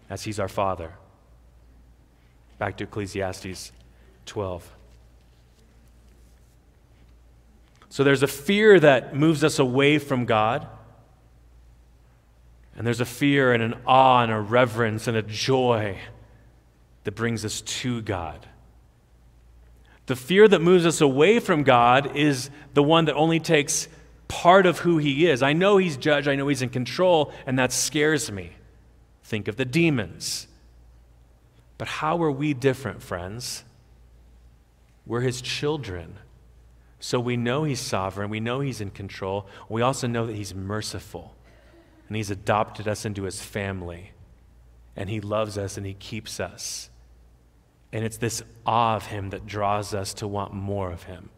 [0.09, 0.93] as He's our Father.
[2.59, 3.73] Back to Ecclesiastes
[4.25, 4.75] 12.
[7.91, 10.65] So there's a fear that moves us away from God.
[12.73, 15.97] And there's a fear and an awe and a reverence and a joy
[17.03, 18.47] that brings us to God.
[20.05, 23.89] The fear that moves us away from God is the one that only takes
[24.29, 25.43] part of who He is.
[25.43, 28.51] I know He's judge, I know He's in control, and that scares me.
[29.25, 30.47] Think of the demons.
[31.77, 33.65] But how are we different, friends?
[35.05, 36.15] We're His children.
[37.01, 40.55] So we know He's sovereign, we know He's in control, we also know that He's
[40.55, 41.35] merciful
[42.07, 44.11] and He's adopted us into His family.
[44.95, 46.89] And He loves us and He keeps us.
[47.91, 51.29] And it's this awe of Him that draws us to want more of Him,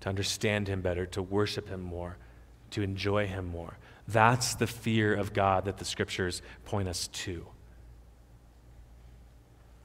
[0.00, 2.16] to understand Him better, to worship Him more,
[2.70, 3.76] to enjoy Him more.
[4.08, 7.46] That's the fear of God that the scriptures point us to.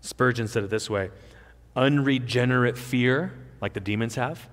[0.02, 1.10] Spurgeon said it this way
[1.76, 4.48] unregenerate fear, like the demons have,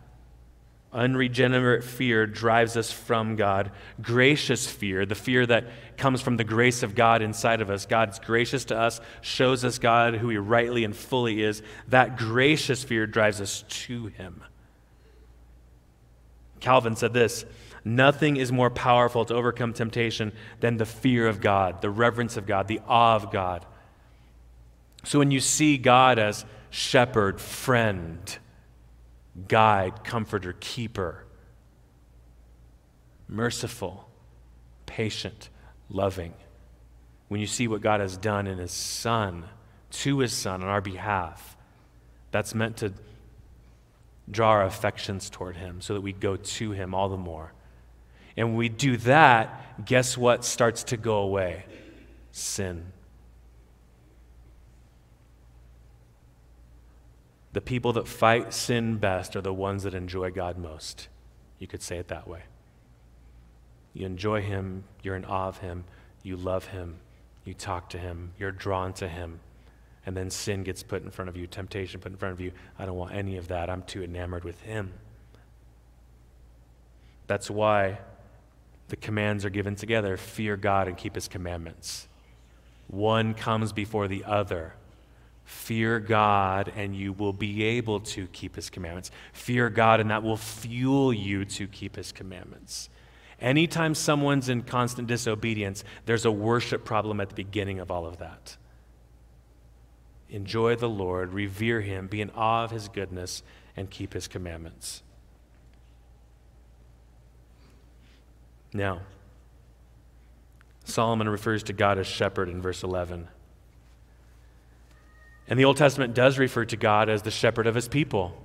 [0.94, 3.72] Unregenerate fear drives us from God.
[4.00, 5.66] Gracious fear, the fear that
[5.96, 7.84] comes from the grace of God inside of us.
[7.84, 11.62] God's gracious to us, shows us God who He rightly and fully is.
[11.88, 14.44] That gracious fear drives us to Him.
[16.60, 17.44] Calvin said this
[17.84, 22.46] Nothing is more powerful to overcome temptation than the fear of God, the reverence of
[22.46, 23.66] God, the awe of God.
[25.02, 28.38] So when you see God as shepherd, friend,
[29.48, 31.24] guide, comforter, keeper,
[33.28, 34.08] merciful,
[34.86, 35.48] patient,
[35.88, 36.34] loving.
[37.28, 39.44] When you see what God has done in His Son,
[39.90, 41.56] to His Son on our behalf,
[42.30, 42.92] that's meant to
[44.30, 47.52] draw our affections toward Him so that we go to Him all the more.
[48.36, 51.64] And when we do that, guess what starts to go away?
[52.32, 52.84] Sin.
[57.54, 61.06] The people that fight sin best are the ones that enjoy God most.
[61.60, 62.42] You could say it that way.
[63.92, 65.84] You enjoy Him, you're in awe of Him,
[66.24, 66.96] you love Him,
[67.44, 69.38] you talk to Him, you're drawn to Him.
[70.04, 72.50] And then sin gets put in front of you, temptation put in front of you.
[72.76, 73.70] I don't want any of that.
[73.70, 74.92] I'm too enamored with Him.
[77.28, 78.00] That's why
[78.88, 82.08] the commands are given together fear God and keep His commandments.
[82.88, 84.74] One comes before the other.
[85.44, 89.10] Fear God, and you will be able to keep His commandments.
[89.32, 92.88] Fear God, and that will fuel you to keep His commandments.
[93.40, 98.18] Anytime someone's in constant disobedience, there's a worship problem at the beginning of all of
[98.18, 98.56] that.
[100.30, 103.42] Enjoy the Lord, revere Him, be in awe of His goodness,
[103.76, 105.02] and keep His commandments.
[108.72, 109.02] Now,
[110.84, 113.28] Solomon refers to God as shepherd in verse 11.
[115.48, 118.40] And the Old Testament does refer to God as the shepherd of his people.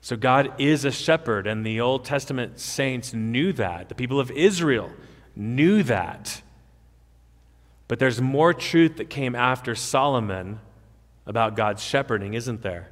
[0.00, 3.88] So God is a shepherd, and the Old Testament saints knew that.
[3.88, 4.90] The people of Israel
[5.34, 6.42] knew that.
[7.88, 10.60] But there's more truth that came after Solomon
[11.26, 12.90] about God's shepherding, isn't there?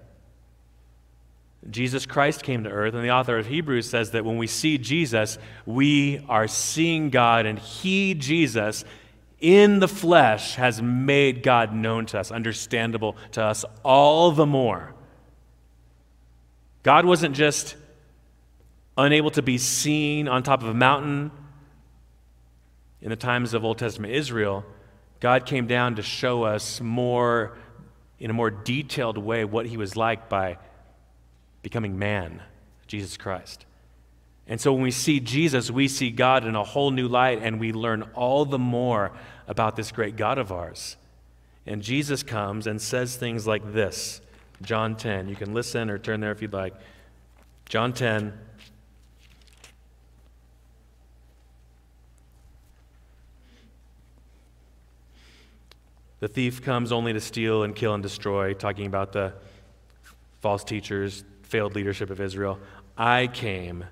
[1.70, 4.78] Jesus Christ came to earth, and the author of Hebrews says that when we see
[4.78, 8.84] Jesus, we are seeing God, and He, Jesus,
[9.40, 14.94] in the flesh, has made God known to us, understandable to us all the more.
[16.82, 17.76] God wasn't just
[18.96, 21.30] unable to be seen on top of a mountain
[23.02, 24.64] in the times of Old Testament Israel.
[25.20, 27.58] God came down to show us more,
[28.18, 30.56] in a more detailed way, what He was like by
[31.62, 32.42] becoming man,
[32.86, 33.65] Jesus Christ.
[34.48, 37.58] And so when we see Jesus, we see God in a whole new light, and
[37.58, 39.12] we learn all the more
[39.48, 40.96] about this great God of ours.
[41.66, 44.20] And Jesus comes and says things like this
[44.62, 45.28] John 10.
[45.28, 46.74] You can listen or turn there if you'd like.
[47.68, 48.32] John 10.
[56.18, 59.34] The thief comes only to steal and kill and destroy, talking about the
[60.40, 62.58] false teachers, failed leadership of Israel.
[62.96, 63.84] I came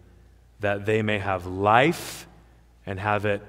[0.64, 2.26] that they may have life
[2.86, 3.42] and have it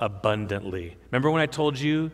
[0.00, 0.96] abundantly.
[1.10, 2.10] Remember when I told you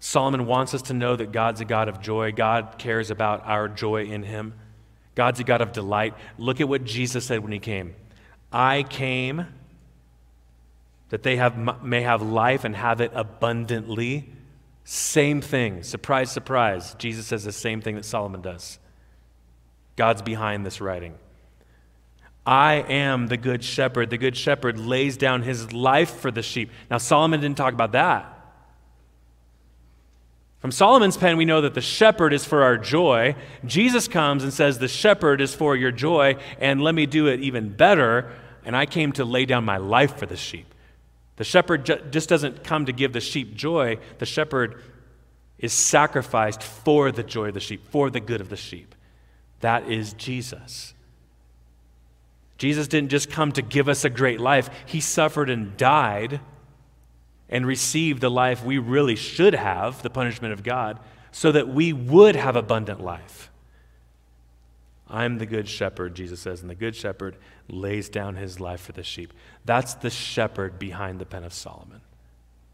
[0.00, 2.32] Solomon wants us to know that God's a God of joy?
[2.32, 4.54] God cares about our joy in Him.
[5.14, 6.14] God's a God of delight.
[6.38, 7.94] Look at what Jesus said when He came
[8.52, 9.46] I came
[11.08, 14.30] that they have, may have life and have it abundantly.
[14.84, 15.82] Same thing.
[15.82, 16.94] Surprise, surprise.
[16.94, 18.78] Jesus says the same thing that Solomon does.
[19.96, 21.14] God's behind this writing.
[22.44, 24.10] I am the good shepherd.
[24.10, 26.70] The good shepherd lays down his life for the sheep.
[26.90, 28.28] Now, Solomon didn't talk about that.
[30.58, 33.34] From Solomon's pen, we know that the shepherd is for our joy.
[33.64, 37.40] Jesus comes and says, The shepherd is for your joy, and let me do it
[37.40, 38.32] even better.
[38.64, 40.72] And I came to lay down my life for the sheep.
[41.36, 44.80] The shepherd ju- just doesn't come to give the sheep joy, the shepherd
[45.58, 48.94] is sacrificed for the joy of the sheep, for the good of the sheep.
[49.60, 50.91] That is Jesus.
[52.62, 56.38] Jesus didn't just come to give us a great life, He suffered and died
[57.48, 61.00] and received the life we really should have, the punishment of God,
[61.32, 63.50] so that we would have abundant life.
[65.08, 67.36] I'm the good shepherd, Jesus says, and the good shepherd
[67.68, 69.32] lays down his life for the sheep.
[69.64, 72.00] That's the shepherd behind the pen of Solomon,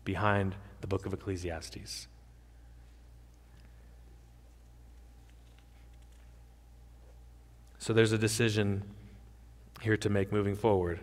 [0.05, 2.09] behind the book of Ecclesiastes.
[7.78, 8.82] So there's a decision
[9.83, 11.01] here to make moving forward.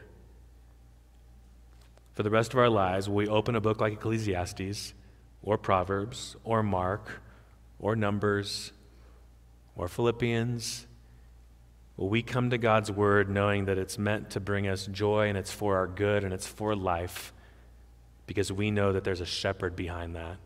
[2.13, 4.93] For the rest of our lives, will we open a book like Ecclesiastes,
[5.43, 7.21] or Proverbs, or Mark,
[7.79, 8.71] or Numbers,
[9.75, 10.87] or Philippians?
[11.97, 15.37] Will we come to God's Word knowing that it's meant to bring us joy and
[15.37, 17.33] it's for our good and it's for life
[18.27, 20.37] because we know that there's a shepherd behind that?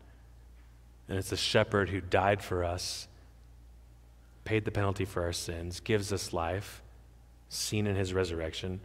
[1.08, 3.08] And it's the shepherd who died for us
[4.44, 6.82] paid the penalty for our sins, gives us life,
[7.50, 8.80] seen in his resurrection,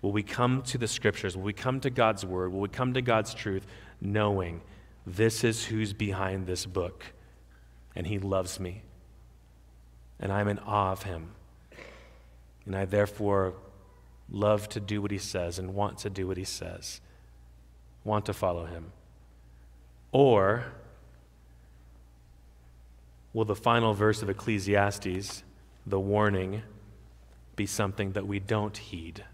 [0.00, 2.94] will we come to the scriptures, will we come to God's word, will we come
[2.94, 3.66] to God's truth,
[4.00, 4.62] knowing
[5.06, 7.04] this is who's behind this book,
[7.94, 8.80] and he loves me,
[10.18, 11.32] and I'm in awe of him,
[12.64, 13.52] and I therefore
[14.30, 17.02] love to do what he says and want to do what he says,
[18.02, 18.92] want to follow him.
[20.12, 20.64] Or,
[23.34, 25.42] Will the final verse of Ecclesiastes,
[25.86, 26.62] the warning,
[27.56, 29.24] be something that we don't heed?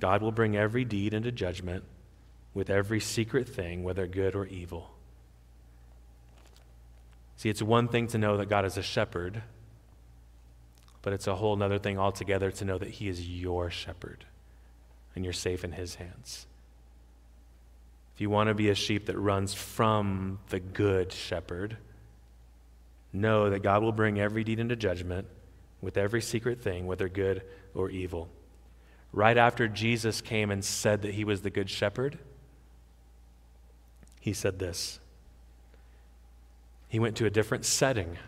[0.00, 1.84] God will bring every deed into judgment
[2.54, 4.90] with every secret thing, whether good or evil.
[7.36, 9.42] See, it's one thing to know that God is a shepherd,
[11.02, 14.24] but it's a whole other thing altogether to know that He is your shepherd
[15.14, 16.46] and you're safe in His hands.
[18.14, 21.78] If you want to be a sheep that runs from the good shepherd,
[23.12, 25.26] know that God will bring every deed into judgment
[25.80, 27.42] with every secret thing, whether good
[27.74, 28.28] or evil.
[29.12, 32.18] Right after Jesus came and said that he was the good shepherd,
[34.20, 35.00] he said this.
[36.88, 38.18] He went to a different setting.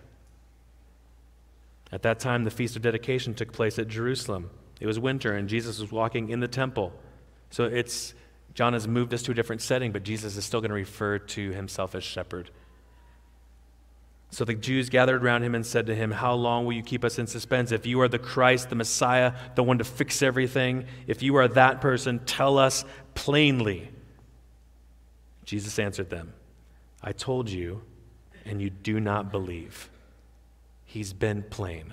[1.91, 4.51] At that time, the Feast of Dedication took place at Jerusalem.
[4.81, 6.93] It was winter, and Jesus was walking in the temple.
[7.51, 8.15] So it's
[8.55, 11.19] John has moved us to a different setting, but Jesus is still going to refer
[11.19, 12.51] to himself as shepherd.
[14.33, 17.05] So the Jews gathered around him and said to him, How long will you keep
[17.05, 17.71] us in suspense?
[17.71, 21.47] If you are the Christ, the Messiah, the one to fix everything, if you are
[21.49, 23.91] that person, tell us plainly.
[25.45, 26.33] Jesus answered them,
[27.03, 27.83] I told you,
[28.47, 29.91] and you do not believe.
[30.87, 31.93] He's been plain.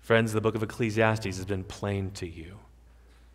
[0.00, 2.58] Friends, the book of Ecclesiastes has been plain to you.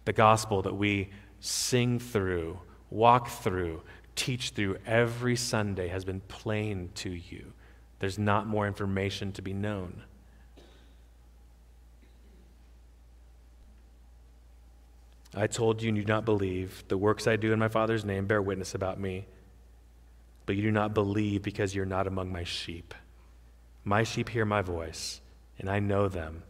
[0.05, 2.59] The gospel that we sing through,
[2.91, 3.81] walk through,
[4.15, 7.53] teach through every Sunday has been plain to you.
[7.99, 10.03] There's not more information to be known.
[15.35, 16.83] I told you and you do not believe.
[16.87, 19.25] The works I do in my Father's name bear witness about me.
[20.45, 22.93] But you do not believe because you're not among my sheep.
[23.83, 25.21] My sheep hear my voice,
[25.59, 26.43] and I know them,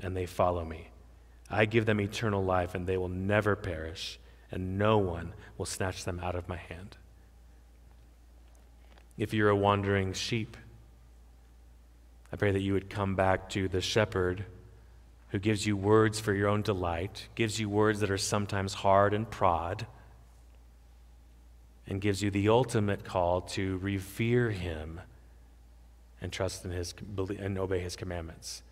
[0.00, 0.88] and they follow me.
[1.50, 4.18] I give them eternal life, and they will never perish,
[4.50, 6.96] and no one will snatch them out of my hand.
[9.16, 10.56] If you're a wandering sheep,
[12.34, 14.44] I pray that you would come back to the shepherd
[15.28, 19.14] who gives you words for your own delight, gives you words that are sometimes hard
[19.14, 19.86] and prod,
[21.86, 25.00] and gives you the ultimate call to revere him
[26.20, 26.92] and trust in his
[27.38, 28.64] and obey his commandments.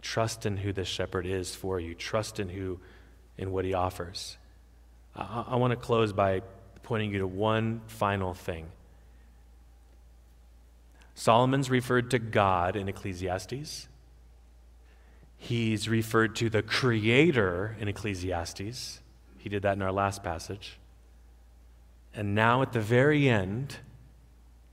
[0.00, 1.94] Trust in who this shepherd is for you.
[1.94, 2.80] Trust in who
[3.36, 4.38] in what he offers.
[5.14, 6.40] I, I want to close by
[6.82, 8.68] pointing you to one final thing.
[11.18, 13.88] Solomon's referred to God in Ecclesiastes.
[15.38, 19.00] He's referred to the Creator in Ecclesiastes.
[19.38, 20.78] He did that in our last passage.
[22.14, 23.78] And now at the very end,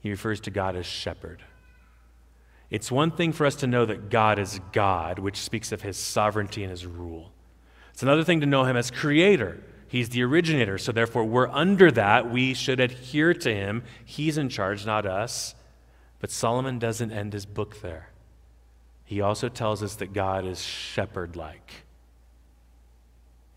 [0.01, 1.41] he refers to God as shepherd.
[2.69, 5.95] It's one thing for us to know that God is God, which speaks of his
[5.95, 7.31] sovereignty and his rule.
[7.93, 9.63] It's another thing to know him as creator.
[9.87, 12.29] He's the originator, so therefore we're under that.
[12.29, 13.83] We should adhere to him.
[14.03, 15.55] He's in charge, not us.
[16.23, 18.13] But Solomon doesn't end his book there
[19.13, 21.85] he also tells us that God is shepherd like.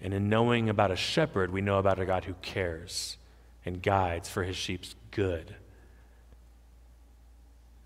[0.01, 3.17] And in knowing about a shepherd, we know about a God who cares
[3.65, 5.55] and guides for his sheep's good.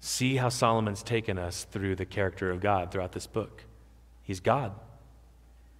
[0.00, 3.62] See how Solomon's taken us through the character of God throughout this book.
[4.22, 4.72] He's God.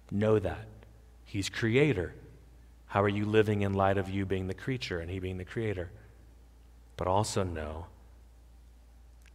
[0.09, 0.67] Know that.
[1.25, 2.13] He's creator.
[2.87, 5.45] How are you living in light of you being the creature and he being the
[5.45, 5.89] creator?
[6.95, 7.87] But also know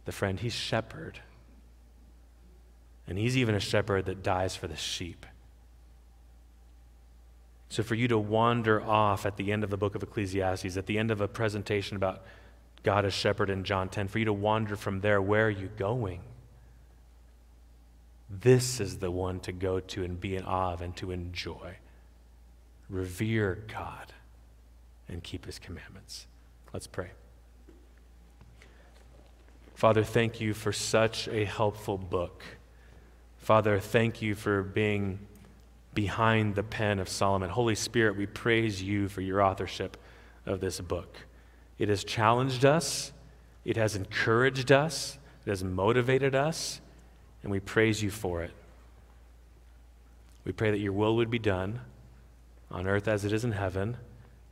[0.07, 1.19] the friend, he's shepherd.
[3.07, 5.25] And he's even a shepherd that dies for the sheep.
[7.67, 10.85] So, for you to wander off at the end of the book of Ecclesiastes, at
[10.85, 12.23] the end of a presentation about
[12.83, 15.69] God as shepherd in John 10, for you to wander from there, where are you
[15.77, 16.21] going?
[18.29, 21.75] This is the one to go to and be in awe of and to enjoy.
[22.89, 24.13] Revere God
[25.09, 26.27] and keep his commandments.
[26.71, 27.09] Let's pray.
[29.77, 32.43] Father, thank you for such a helpful book.
[33.37, 35.19] Father, thank you for being
[35.93, 37.51] behind the pen of Solomon.
[37.51, 39.95] Holy Spirit, we praise you for your authorship
[40.47, 41.17] of this book.
[41.77, 43.13] It has challenged us,
[43.65, 46.81] it has encouraged us, it has motivated us,
[47.43, 48.53] and we praise you for it.
[50.43, 51.81] We pray that your will would be done
[52.71, 53.97] on earth as it is in heaven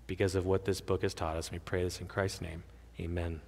[0.06, 1.52] because of what this book has taught us.
[1.52, 2.62] We pray this in Christ's name.
[3.00, 3.42] Amen.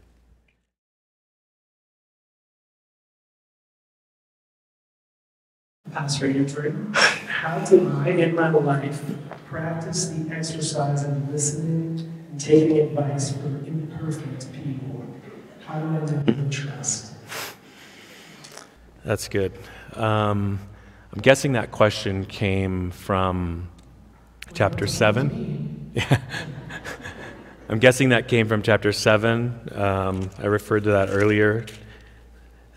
[5.94, 9.02] Pastor Andrew, how do I in my life
[9.46, 15.06] practice the exercise of listening and taking advice from imperfect people?
[15.66, 17.14] How do I develop trust?
[19.06, 19.54] That's good.
[19.94, 20.60] Um,
[21.14, 23.70] I'm guessing that question came from
[24.54, 25.92] chapter 7.
[25.96, 26.22] Yeah.
[27.70, 29.70] I'm guessing that came from chapter 7.
[29.74, 31.66] Um, I referred to that earlier.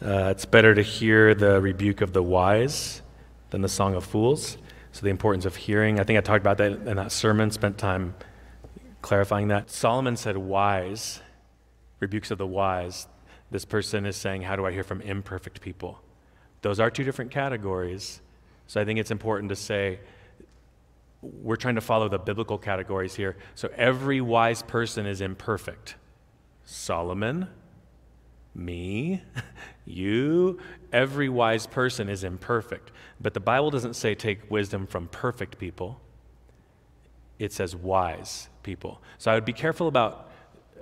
[0.03, 3.03] Uh, it's better to hear the rebuke of the wise
[3.51, 4.57] than the song of fools.
[4.93, 6.01] So, the importance of hearing.
[6.01, 8.15] I think I talked about that in that sermon, spent time
[9.03, 9.71] clarifying that.
[9.71, 11.21] Solomon said, wise,
[12.01, 13.07] rebukes of the wise.
[13.51, 16.01] This person is saying, How do I hear from imperfect people?
[16.63, 18.21] Those are two different categories.
[18.67, 20.01] So, I think it's important to say,
[21.21, 23.37] we're trying to follow the biblical categories here.
[23.55, 25.97] So, every wise person is imperfect.
[26.65, 27.49] Solomon,
[28.55, 29.23] me,
[29.85, 30.59] you,
[30.93, 32.91] every wise person is imperfect.
[33.21, 36.01] But the Bible doesn't say take wisdom from perfect people,
[37.39, 39.01] it says wise people.
[39.19, 40.31] So I would be careful about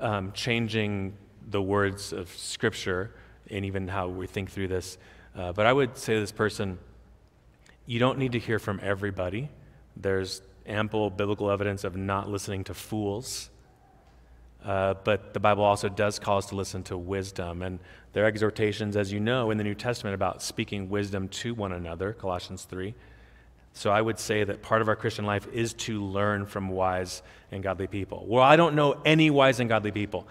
[0.01, 1.17] um, changing
[1.51, 3.15] the words of Scripture
[3.51, 4.99] and even how we think through this.
[5.37, 6.79] Uh, but I would say to this person,
[7.87, 9.49] you don't need to hear from everybody.
[9.97, 13.51] There's ample biblical evidence of not listening to fools.
[14.69, 17.63] Uh, but the Bible also does call us to listen to wisdom.
[17.63, 17.79] And
[18.13, 21.73] there are exhortations, as you know, in the New Testament about speaking wisdom to one
[21.73, 22.95] another, Colossians 3.
[23.73, 27.23] So I would say that part of our Christian life is to learn from wise
[27.51, 28.27] and godly people.
[28.29, 30.29] Well, I don't know any wise and godly people.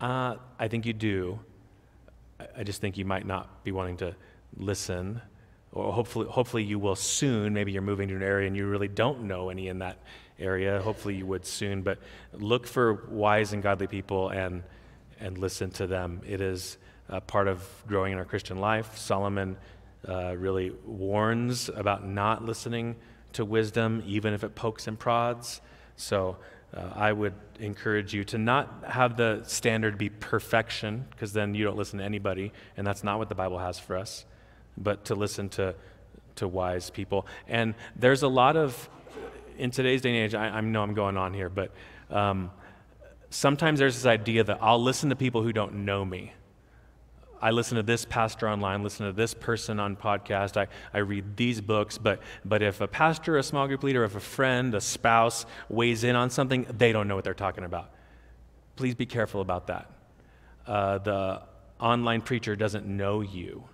[0.00, 1.38] Uh, I think you do.
[2.56, 4.16] I just think you might not be wanting to
[4.56, 5.22] listen
[5.70, 7.54] or hopefully, hopefully you will soon.
[7.54, 9.98] Maybe you're moving to an area and you really don't know any in that
[10.38, 10.80] area.
[10.80, 11.82] Hopefully you would soon.
[11.82, 11.98] But
[12.32, 14.62] look for wise and godly people and,
[15.20, 16.20] and listen to them.
[16.26, 16.78] It is
[17.10, 18.96] uh, part of growing in our Christian life.
[18.96, 19.56] Solomon
[20.08, 22.96] uh, really warns about not listening
[23.32, 25.60] to wisdom, even if it pokes and prods.
[25.96, 26.36] So
[26.74, 31.64] uh, I would encourage you to not have the standard be perfection, because then you
[31.64, 34.24] don't listen to anybody, and that's not what the Bible has for us,
[34.76, 35.74] but to listen to,
[36.36, 37.26] to wise people.
[37.48, 38.88] And there's a lot of,
[39.58, 41.72] in today's day and age, I, I know I'm going on here, but
[42.10, 42.50] um,
[43.30, 46.32] sometimes there's this idea that I'll listen to people who don't know me.
[47.40, 51.36] I listen to this pastor online, listen to this person on podcast, I, I read
[51.36, 54.80] these books, but, but if a pastor, a small group leader, if a friend, a
[54.80, 57.90] spouse weighs in on something, they don't know what they're talking about.
[58.74, 59.90] Please be careful about that.
[60.66, 61.42] Uh, the
[61.80, 63.64] online preacher doesn't know you,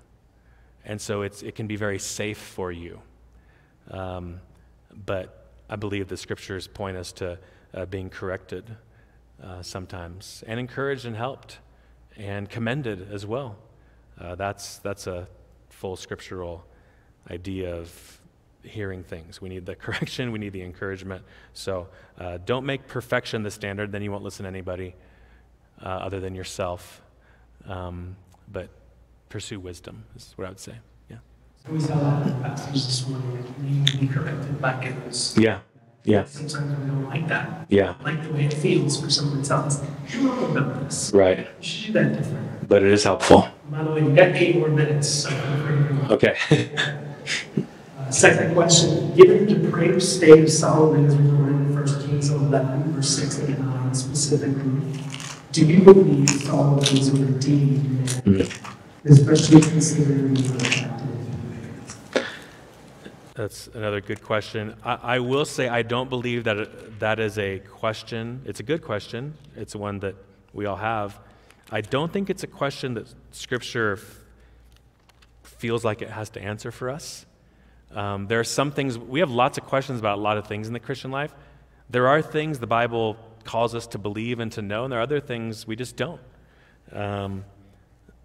[0.85, 3.01] and so it's, it can be very safe for you.
[3.91, 4.41] Um,
[5.07, 7.39] but I believe the scriptures point us to
[7.73, 8.65] uh, being corrected
[9.43, 11.59] uh, sometimes and encouraged and helped
[12.17, 13.57] and commended as well.
[14.21, 15.27] Uh, that's, that's a
[15.71, 16.65] full scriptural
[17.31, 18.21] idea of
[18.63, 19.41] hearing things.
[19.41, 21.25] We need the correction, we need the encouragement.
[21.53, 21.89] So
[22.19, 24.95] uh, don't make perfection the standard, then you won't listen to anybody
[25.83, 27.03] uh, other than yourself.
[27.67, 28.17] Um,
[28.51, 28.69] but
[29.29, 30.75] pursue wisdom, is what I would say.
[31.65, 31.73] Yeah.
[31.73, 33.55] We saw that in the passage this morning.
[33.59, 35.35] Need to be corrected by goodness.
[35.37, 35.61] Yeah.
[36.05, 36.25] Yeah.
[36.25, 37.67] Sometimes we don't like that.
[37.71, 37.95] Yeah.
[38.03, 41.11] Like the way it feels for someone to tell us, you're wrong about this.
[41.15, 41.39] Right.
[41.39, 42.69] You should do that different.
[42.69, 43.49] But it is helpful.
[43.71, 45.09] By the way, you got eight more minutes.
[45.09, 46.13] So feel free to go on.
[46.13, 46.37] Okay.
[47.97, 52.93] Uh, second question, given the depraved state of Solomon as recorded in 1 Kings 11,
[52.93, 55.01] verse 6 and 9 specifically,
[55.53, 58.47] do you believe Solomon was a redeemed man,
[59.07, 61.14] especially considering the attractive?
[63.35, 64.77] That's another good question.
[64.85, 68.43] I, I will say I don't believe that that is a question.
[68.45, 69.37] It's a good question.
[69.57, 70.15] It's one that
[70.53, 71.19] we all have.
[71.73, 74.21] I don't think it's a question that Scripture f-
[75.43, 77.27] feels like it has to answer for us.
[77.91, 80.69] Um, there are some things, we have lots of questions about a lot of things
[80.69, 81.35] in the Christian life.
[81.91, 85.03] There are things the Bible calls us to believe and to know, and there are
[85.03, 86.21] other things we just don't.
[86.93, 87.45] Um,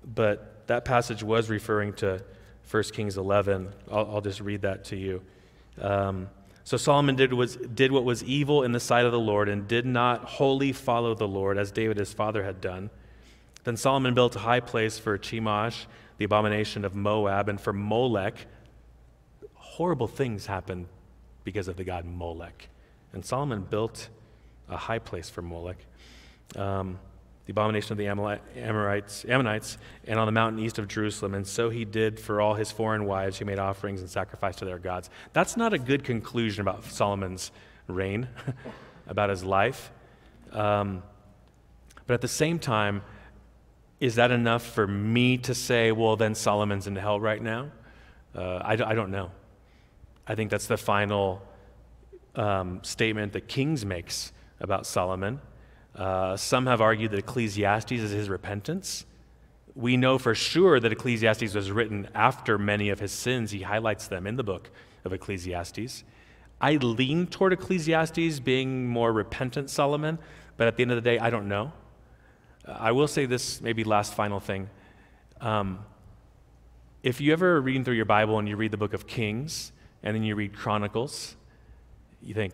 [0.05, 2.23] but that passage was referring to
[2.69, 3.71] 1 Kings 11.
[3.91, 5.21] I'll, I'll just read that to you.
[5.81, 6.29] Um,
[6.63, 9.67] so Solomon did, was, did what was evil in the sight of the Lord and
[9.67, 12.91] did not wholly follow the Lord as David his father had done.
[13.63, 15.85] Then Solomon built a high place for Chemosh,
[16.17, 18.45] the abomination of Moab, and for Molech.
[19.55, 20.87] Horrible things happened
[21.43, 22.69] because of the god Molech.
[23.13, 24.09] And Solomon built
[24.69, 25.77] a high place for Molech.
[26.55, 26.99] Um,
[27.49, 31.33] the abomination of the Amorites, Ammonites, and on the mountain east of Jerusalem.
[31.33, 34.65] And so he did for all his foreign wives who made offerings and sacrificed to
[34.65, 35.09] their gods.
[35.33, 37.49] That's not a good conclusion about Solomon's
[37.87, 38.27] reign,
[39.07, 39.89] about his life.
[40.51, 41.01] Um,
[42.05, 43.01] but at the same time,
[43.99, 47.71] is that enough for me to say, well, then Solomon's in hell right now?
[48.35, 49.31] Uh, I, I don't know.
[50.27, 51.41] I think that's the final
[52.35, 55.41] um, statement that Kings makes about Solomon.
[55.95, 59.05] Uh, some have argued that Ecclesiastes is his repentance.
[59.75, 63.51] We know for sure that Ecclesiastes was written after many of his sins.
[63.51, 64.69] He highlights them in the book
[65.05, 66.03] of Ecclesiastes.
[66.61, 70.19] I lean toward Ecclesiastes being more repentant Solomon,
[70.57, 71.71] but at the end of the day, I don't know.
[72.65, 74.69] Uh, I will say this, maybe last final thing.
[75.39, 75.79] Um,
[77.01, 79.71] if you ever reading through your Bible and you read the book of Kings
[80.03, 81.37] and then you read Chronicles,
[82.21, 82.53] you think,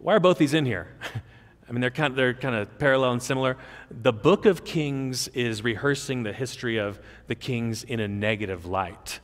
[0.00, 0.94] why are both these in here?
[1.68, 3.58] I mean, they're kind, of, they're kind of parallel and similar.
[3.90, 9.20] The book of Kings is rehearsing the history of the kings in a negative light.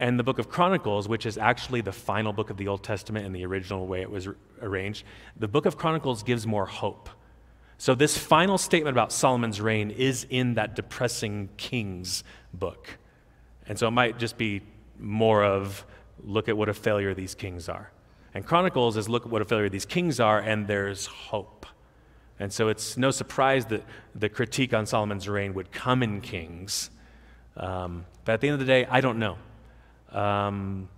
[0.00, 3.26] And the book of Chronicles, which is actually the final book of the Old Testament
[3.26, 4.28] in the original way it was
[4.60, 5.04] arranged,
[5.38, 7.08] the book of Chronicles gives more hope.
[7.78, 12.98] So, this final statement about Solomon's reign is in that depressing Kings book.
[13.68, 14.62] And so, it might just be
[14.98, 15.84] more of
[16.24, 17.90] look at what a failure these kings are.
[18.34, 21.66] And Chronicles is look at what a failure these kings are, and there's hope.
[22.40, 26.90] And so it's no surprise that the critique on Solomon's reign would come in Kings.
[27.56, 29.38] Um, but at the end of the day, I don't know.
[30.10, 30.88] Um,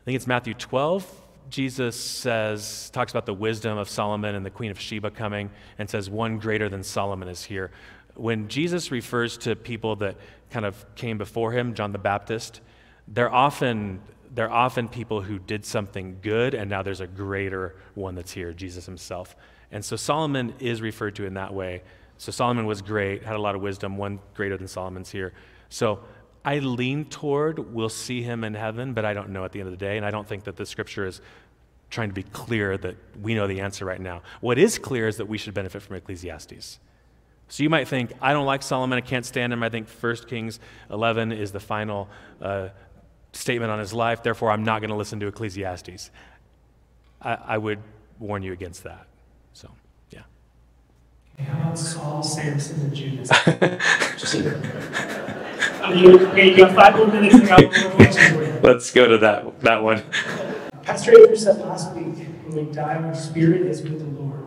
[0.00, 1.22] I think it's Matthew 12.
[1.48, 5.90] Jesus says, talks about the wisdom of Solomon and the Queen of Sheba coming, and
[5.90, 7.72] says, One greater than Solomon is here.
[8.14, 10.16] When Jesus refers to people that
[10.50, 12.60] kind of came before him, John the Baptist,
[13.08, 14.00] they're often
[14.32, 18.52] they're often people who did something good, and now there's a greater one that's here,
[18.52, 19.36] Jesus himself.
[19.72, 21.82] And so Solomon is referred to in that way.
[22.18, 25.32] So Solomon was great, had a lot of wisdom, one greater than Solomon's here.
[25.68, 26.00] So
[26.44, 29.68] I lean toward we'll see him in heaven, but I don't know at the end
[29.68, 29.96] of the day.
[29.96, 31.20] And I don't think that the scripture is
[31.90, 34.22] trying to be clear that we know the answer right now.
[34.40, 36.78] What is clear is that we should benefit from Ecclesiastes.
[37.48, 39.62] So you might think, I don't like Solomon, I can't stand him.
[39.62, 42.08] I think 1 Kings 11 is the final
[42.40, 42.68] uh,
[43.32, 46.10] statement on his life, therefore I'm not going to listen to Ecclesiastes.
[47.22, 47.80] I, I, would
[48.18, 49.06] warn you against that.
[49.52, 49.70] So,
[50.10, 50.22] yeah.
[51.38, 53.30] how about Saul, Samson, and Judas?
[55.94, 57.34] you, okay, you got five more minutes.
[58.62, 60.02] Let's go to that, that one.
[60.82, 62.16] Pastor Andrew said last week,
[62.46, 64.46] when we die, our spirit is with the Lord.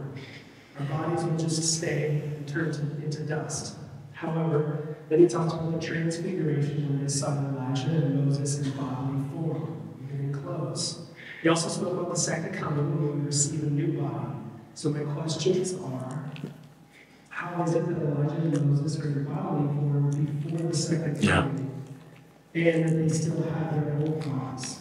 [0.80, 3.78] Our bodies will just stay and turn to, into dust.
[4.24, 9.30] However, then he talks about the transfiguration when his son Elijah and Moses in bodily
[9.34, 9.98] form.
[10.00, 11.08] We're getting close.
[11.42, 14.38] He also spoke about the second coming when we receive a new body.
[14.76, 16.32] So my questions are,
[17.28, 21.84] how is it that Elijah and Moses are in bodily form before the second coming?
[22.54, 22.62] Yeah.
[22.62, 24.80] And that they still have their old bodies?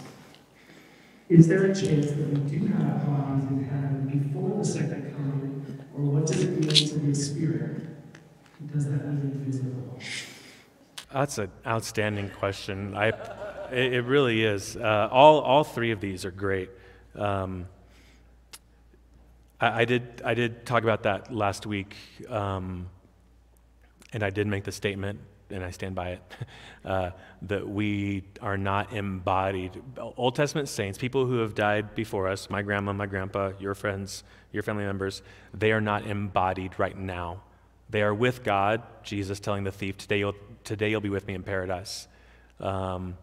[1.29, 5.85] Is there a chance that we do have bodies in heaven before the second coming?
[5.97, 7.92] Or what does it mean to be a spirit?
[8.71, 10.01] Does that mean?
[11.13, 12.97] That's an outstanding question.
[12.97, 13.09] I,
[13.71, 14.77] it, it really is.
[14.77, 16.71] Uh, all, all three of these are great.
[17.15, 17.67] Um,
[19.61, 21.97] I, I, did, I did talk about that last week,
[22.29, 22.89] um,
[24.13, 25.21] and I did make the statement
[25.53, 26.23] and I stand by it,
[26.85, 27.11] uh,
[27.43, 29.83] that we are not embodied.
[29.99, 34.25] Old Testament saints, people who have died before us, my grandma, my grandpa, your friends,
[34.51, 37.43] your family members, they are not embodied right now.
[37.93, 40.35] They are with God, Jesus telling the thief, Today you'll,
[40.65, 42.09] today you'll be with me in paradise.
[42.59, 43.19] Um,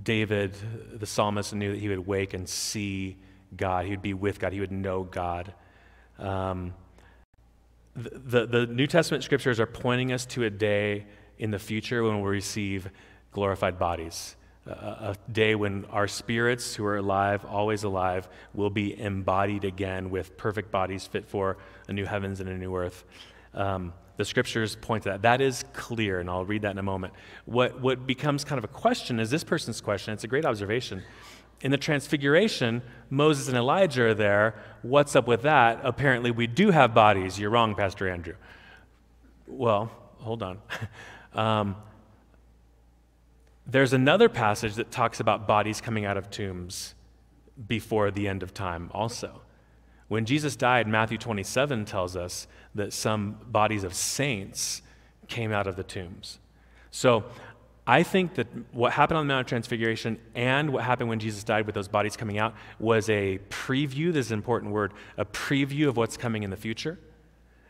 [0.00, 0.54] David,
[0.94, 3.16] the psalmist, knew that he would wake and see
[3.56, 3.86] God.
[3.86, 4.52] He would be with God.
[4.52, 5.52] He would know God.
[6.20, 6.74] Um,
[7.96, 12.20] the, the New Testament scriptures are pointing us to a day in the future when
[12.20, 12.88] we'll receive
[13.32, 14.36] glorified bodies.
[14.64, 20.08] A, a day when our spirits who are alive, always alive, will be embodied again
[20.10, 21.56] with perfect bodies fit for
[21.88, 23.04] a new heavens and a new earth.
[23.54, 25.22] Um, the scriptures point to that.
[25.22, 27.14] That is clear, and I'll read that in a moment.
[27.46, 30.12] What, what becomes kind of a question is this person's question.
[30.12, 31.02] It's a great observation
[31.62, 34.54] in the transfiguration, Moses and Elijah are there.
[34.82, 35.80] What's up with that?
[35.82, 37.38] Apparently, we do have bodies.
[37.38, 38.34] You're wrong, Pastor Andrew.
[39.46, 40.58] Well, hold on.
[41.34, 41.76] um,
[43.66, 46.94] there's another passage that talks about bodies coming out of tombs
[47.68, 49.42] before the end of time, also.
[50.10, 54.82] When Jesus died, Matthew 27 tells us that some bodies of saints
[55.28, 56.40] came out of the tombs.
[56.90, 57.26] So
[57.86, 61.44] I think that what happened on the Mount of Transfiguration and what happened when Jesus
[61.44, 65.24] died with those bodies coming out was a preview, this is an important word, a
[65.24, 66.98] preview of what's coming in the future.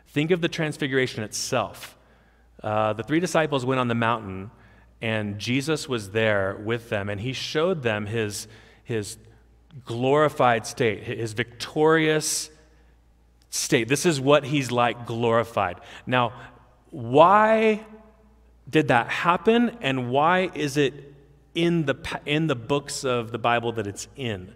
[0.08, 1.94] Think of the Transfiguration itself.
[2.62, 4.50] Uh, the three disciples went on the mountain,
[5.02, 8.48] and Jesus was there with them, and he showed them his,
[8.82, 9.18] his
[9.84, 12.50] glorified state, his victorious
[13.50, 13.88] state.
[13.88, 15.80] This is what he's like glorified.
[16.06, 16.32] Now,
[16.90, 17.84] why
[18.68, 21.14] did that happen and why is it
[21.54, 21.96] in the,
[22.26, 24.54] in the books of the Bible that it's in?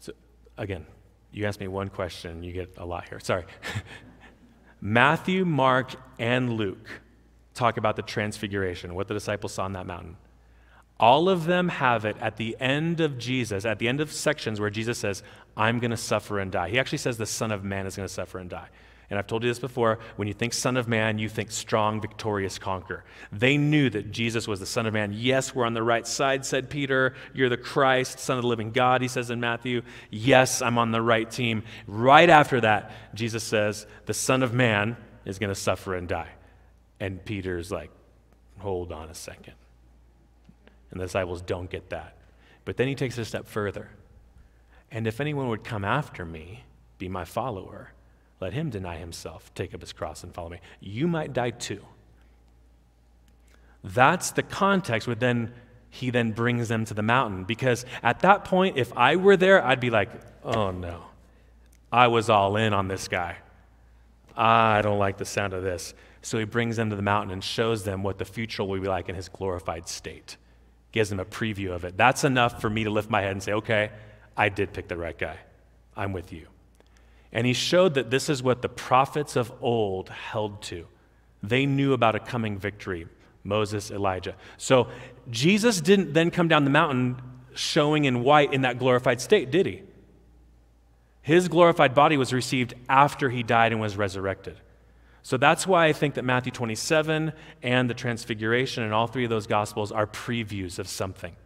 [0.00, 0.12] So,
[0.56, 0.86] again,
[1.32, 3.20] you asked me one question, you get a lot here.
[3.20, 3.44] Sorry.
[4.80, 6.88] Matthew, Mark, and Luke
[7.54, 10.16] talk about the transfiguration, what the disciples saw on that mountain.
[11.00, 14.60] All of them have it at the end of Jesus, at the end of sections
[14.60, 15.22] where Jesus says,
[15.56, 16.68] I'm going to suffer and die.
[16.68, 18.68] He actually says the Son of Man is going to suffer and die.
[19.08, 22.02] And I've told you this before when you think Son of Man, you think strong,
[22.02, 23.04] victorious conqueror.
[23.32, 25.12] They knew that Jesus was the Son of Man.
[25.14, 27.14] Yes, we're on the right side, said Peter.
[27.32, 29.80] You're the Christ, Son of the living God, he says in Matthew.
[30.10, 31.64] Yes, I'm on the right team.
[31.86, 36.28] Right after that, Jesus says, The Son of Man is going to suffer and die.
[37.00, 37.90] And Peter's like,
[38.58, 39.54] Hold on a second.
[40.90, 42.16] And the disciples don't get that.
[42.64, 43.90] But then he takes a step further.
[44.90, 46.64] And if anyone would come after me,
[46.98, 47.92] be my follower,
[48.40, 50.60] let him deny himself, take up his cross, and follow me.
[50.80, 51.84] You might die too.
[53.84, 55.52] That's the context where then
[55.90, 57.44] he then brings them to the mountain.
[57.44, 60.10] Because at that point, if I were there, I'd be like,
[60.44, 61.04] oh no,
[61.92, 63.36] I was all in on this guy.
[64.36, 65.94] I don't like the sound of this.
[66.22, 68.88] So he brings them to the mountain and shows them what the future will be
[68.88, 70.36] like in his glorified state.
[70.92, 71.96] Gives them a preview of it.
[71.96, 73.90] That's enough for me to lift my head and say, okay,
[74.36, 75.38] I did pick the right guy.
[75.96, 76.46] I'm with you.
[77.32, 80.86] And he showed that this is what the prophets of old held to.
[81.42, 83.06] They knew about a coming victory
[83.44, 84.34] Moses, Elijah.
[84.58, 84.88] So
[85.30, 87.20] Jesus didn't then come down the mountain
[87.54, 89.82] showing in white in that glorified state, did he?
[91.22, 94.58] His glorified body was received after he died and was resurrected.
[95.22, 99.30] So that's why I think that Matthew 27 and the Transfiguration and all three of
[99.30, 101.36] those Gospels are previews of something.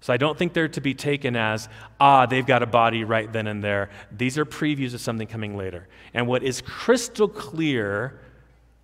[0.00, 1.68] So I don't think they're to be taken as,
[2.00, 3.90] ah, they've got a body right then and there.
[4.10, 5.88] These are previews of something coming later.
[6.14, 8.18] And what is crystal clear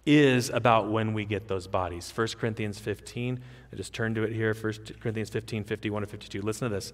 [0.04, 2.12] is about when we get those bodies.
[2.14, 3.40] 1 Corinthians 15,
[3.72, 6.42] I just turned to it here, 1 Corinthians 15, 51 to 52.
[6.42, 6.92] Listen to this.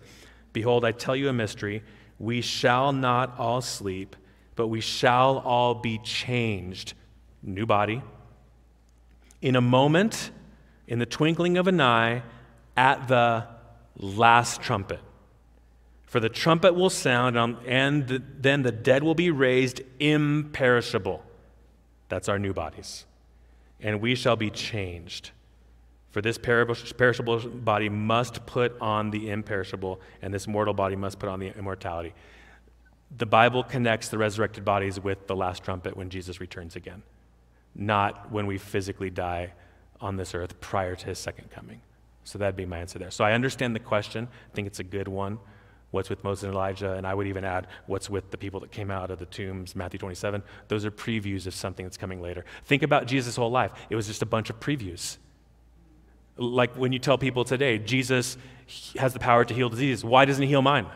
[0.52, 1.82] Behold, I tell you a mystery.
[2.18, 4.14] We shall not all sleep,
[4.54, 6.94] but we shall all be changed.
[7.42, 8.02] New body.
[9.40, 10.30] In a moment,
[10.86, 12.22] in the twinkling of an eye,
[12.76, 13.46] at the
[13.96, 15.00] last trumpet.
[16.06, 21.24] For the trumpet will sound, um, and then the dead will be raised imperishable.
[22.08, 23.06] That's our new bodies.
[23.80, 25.30] And we shall be changed.
[26.10, 31.30] For this perishable body must put on the imperishable, and this mortal body must put
[31.30, 32.12] on the immortality.
[33.16, 37.02] The Bible connects the resurrected bodies with the last trumpet when Jesus returns again,
[37.74, 39.52] not when we physically die
[40.00, 41.80] on this earth prior to his second coming.
[42.24, 43.10] So that'd be my answer there.
[43.10, 44.28] So I understand the question.
[44.30, 45.38] I think it's a good one.
[45.90, 46.94] What's with Moses and Elijah?
[46.94, 49.76] And I would even add, what's with the people that came out of the tombs,
[49.76, 50.42] Matthew 27?
[50.68, 52.44] Those are previews of something that's coming later.
[52.64, 53.72] Think about Jesus' whole life.
[53.90, 55.18] It was just a bunch of previews.
[56.38, 58.38] Like when you tell people today, Jesus
[58.98, 60.04] has the power to heal diseases.
[60.04, 60.86] Why doesn't he heal mine?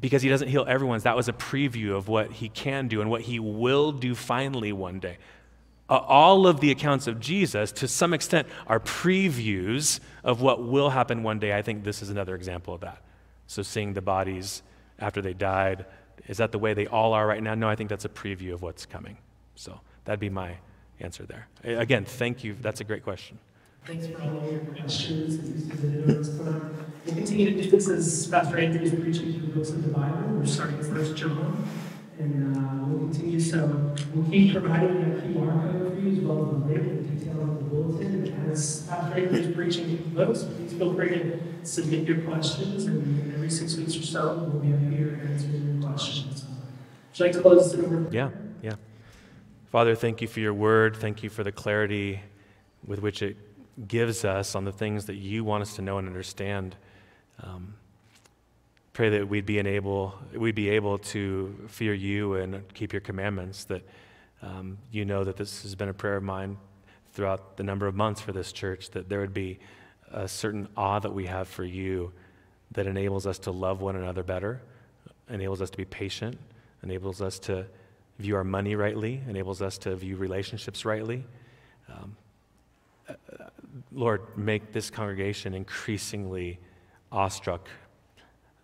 [0.00, 1.02] Because he doesn't heal everyone's.
[1.02, 4.72] That was a preview of what he can do and what he will do finally
[4.72, 5.18] one day
[5.88, 10.90] uh, all of the accounts of Jesus, to some extent, are previews of what will
[10.90, 11.56] happen one day.
[11.56, 13.02] I think this is another example of that.
[13.46, 14.62] So, seeing the bodies
[14.98, 15.84] after they died,
[16.26, 17.54] is that the way they all are right now?
[17.54, 19.18] No, I think that's a preview of what's coming.
[19.54, 20.56] So, that'd be my
[21.00, 21.48] answer there.
[21.62, 22.56] Again, thank you.
[22.60, 23.38] That's a great question.
[23.84, 25.36] Thanks for all your questions
[27.04, 29.92] We'll continue to do this as Pastor Anthony is preaching through the books of the
[29.92, 30.38] Bible.
[30.38, 31.68] We're starting with First John.
[32.18, 33.40] And uh, we'll continue.
[33.40, 37.18] So we'll keep providing that QR code for you as well as the link and
[37.18, 38.26] detail on the bulletin.
[38.32, 42.84] And as Baker is preaching books, please feel free to submit your questions.
[42.84, 46.44] And every six weeks or so, we'll be up here answering your questions.
[47.18, 48.12] Like to close this?
[48.12, 48.30] Yeah,
[48.62, 48.74] yeah.
[49.70, 50.96] Father, thank you for your word.
[50.96, 52.20] Thank you for the clarity
[52.86, 53.36] with which it
[53.88, 56.76] gives us on the things that you want us to know and understand.
[57.42, 57.74] Um,
[58.94, 63.64] pray that we'd be able, we'd be able to fear you and keep your commandments,
[63.64, 63.82] that
[64.40, 66.56] um, you know that this has been a prayer of mine
[67.12, 69.58] throughout the number of months for this church, that there would be
[70.12, 72.12] a certain awe that we have for you
[72.70, 74.62] that enables us to love one another better,
[75.28, 76.38] enables us to be patient,
[76.84, 77.66] enables us to
[78.20, 81.24] view our money rightly, enables us to view relationships rightly.
[81.88, 82.16] Um,
[83.08, 83.14] uh,
[83.90, 86.60] Lord, make this congregation increasingly
[87.10, 87.68] awestruck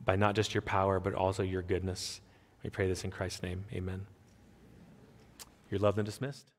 [0.05, 2.21] by not just your power, but also your goodness.
[2.63, 3.65] We pray this in Christ's name.
[3.73, 4.07] Amen.
[5.71, 6.51] You're loved and dismissed.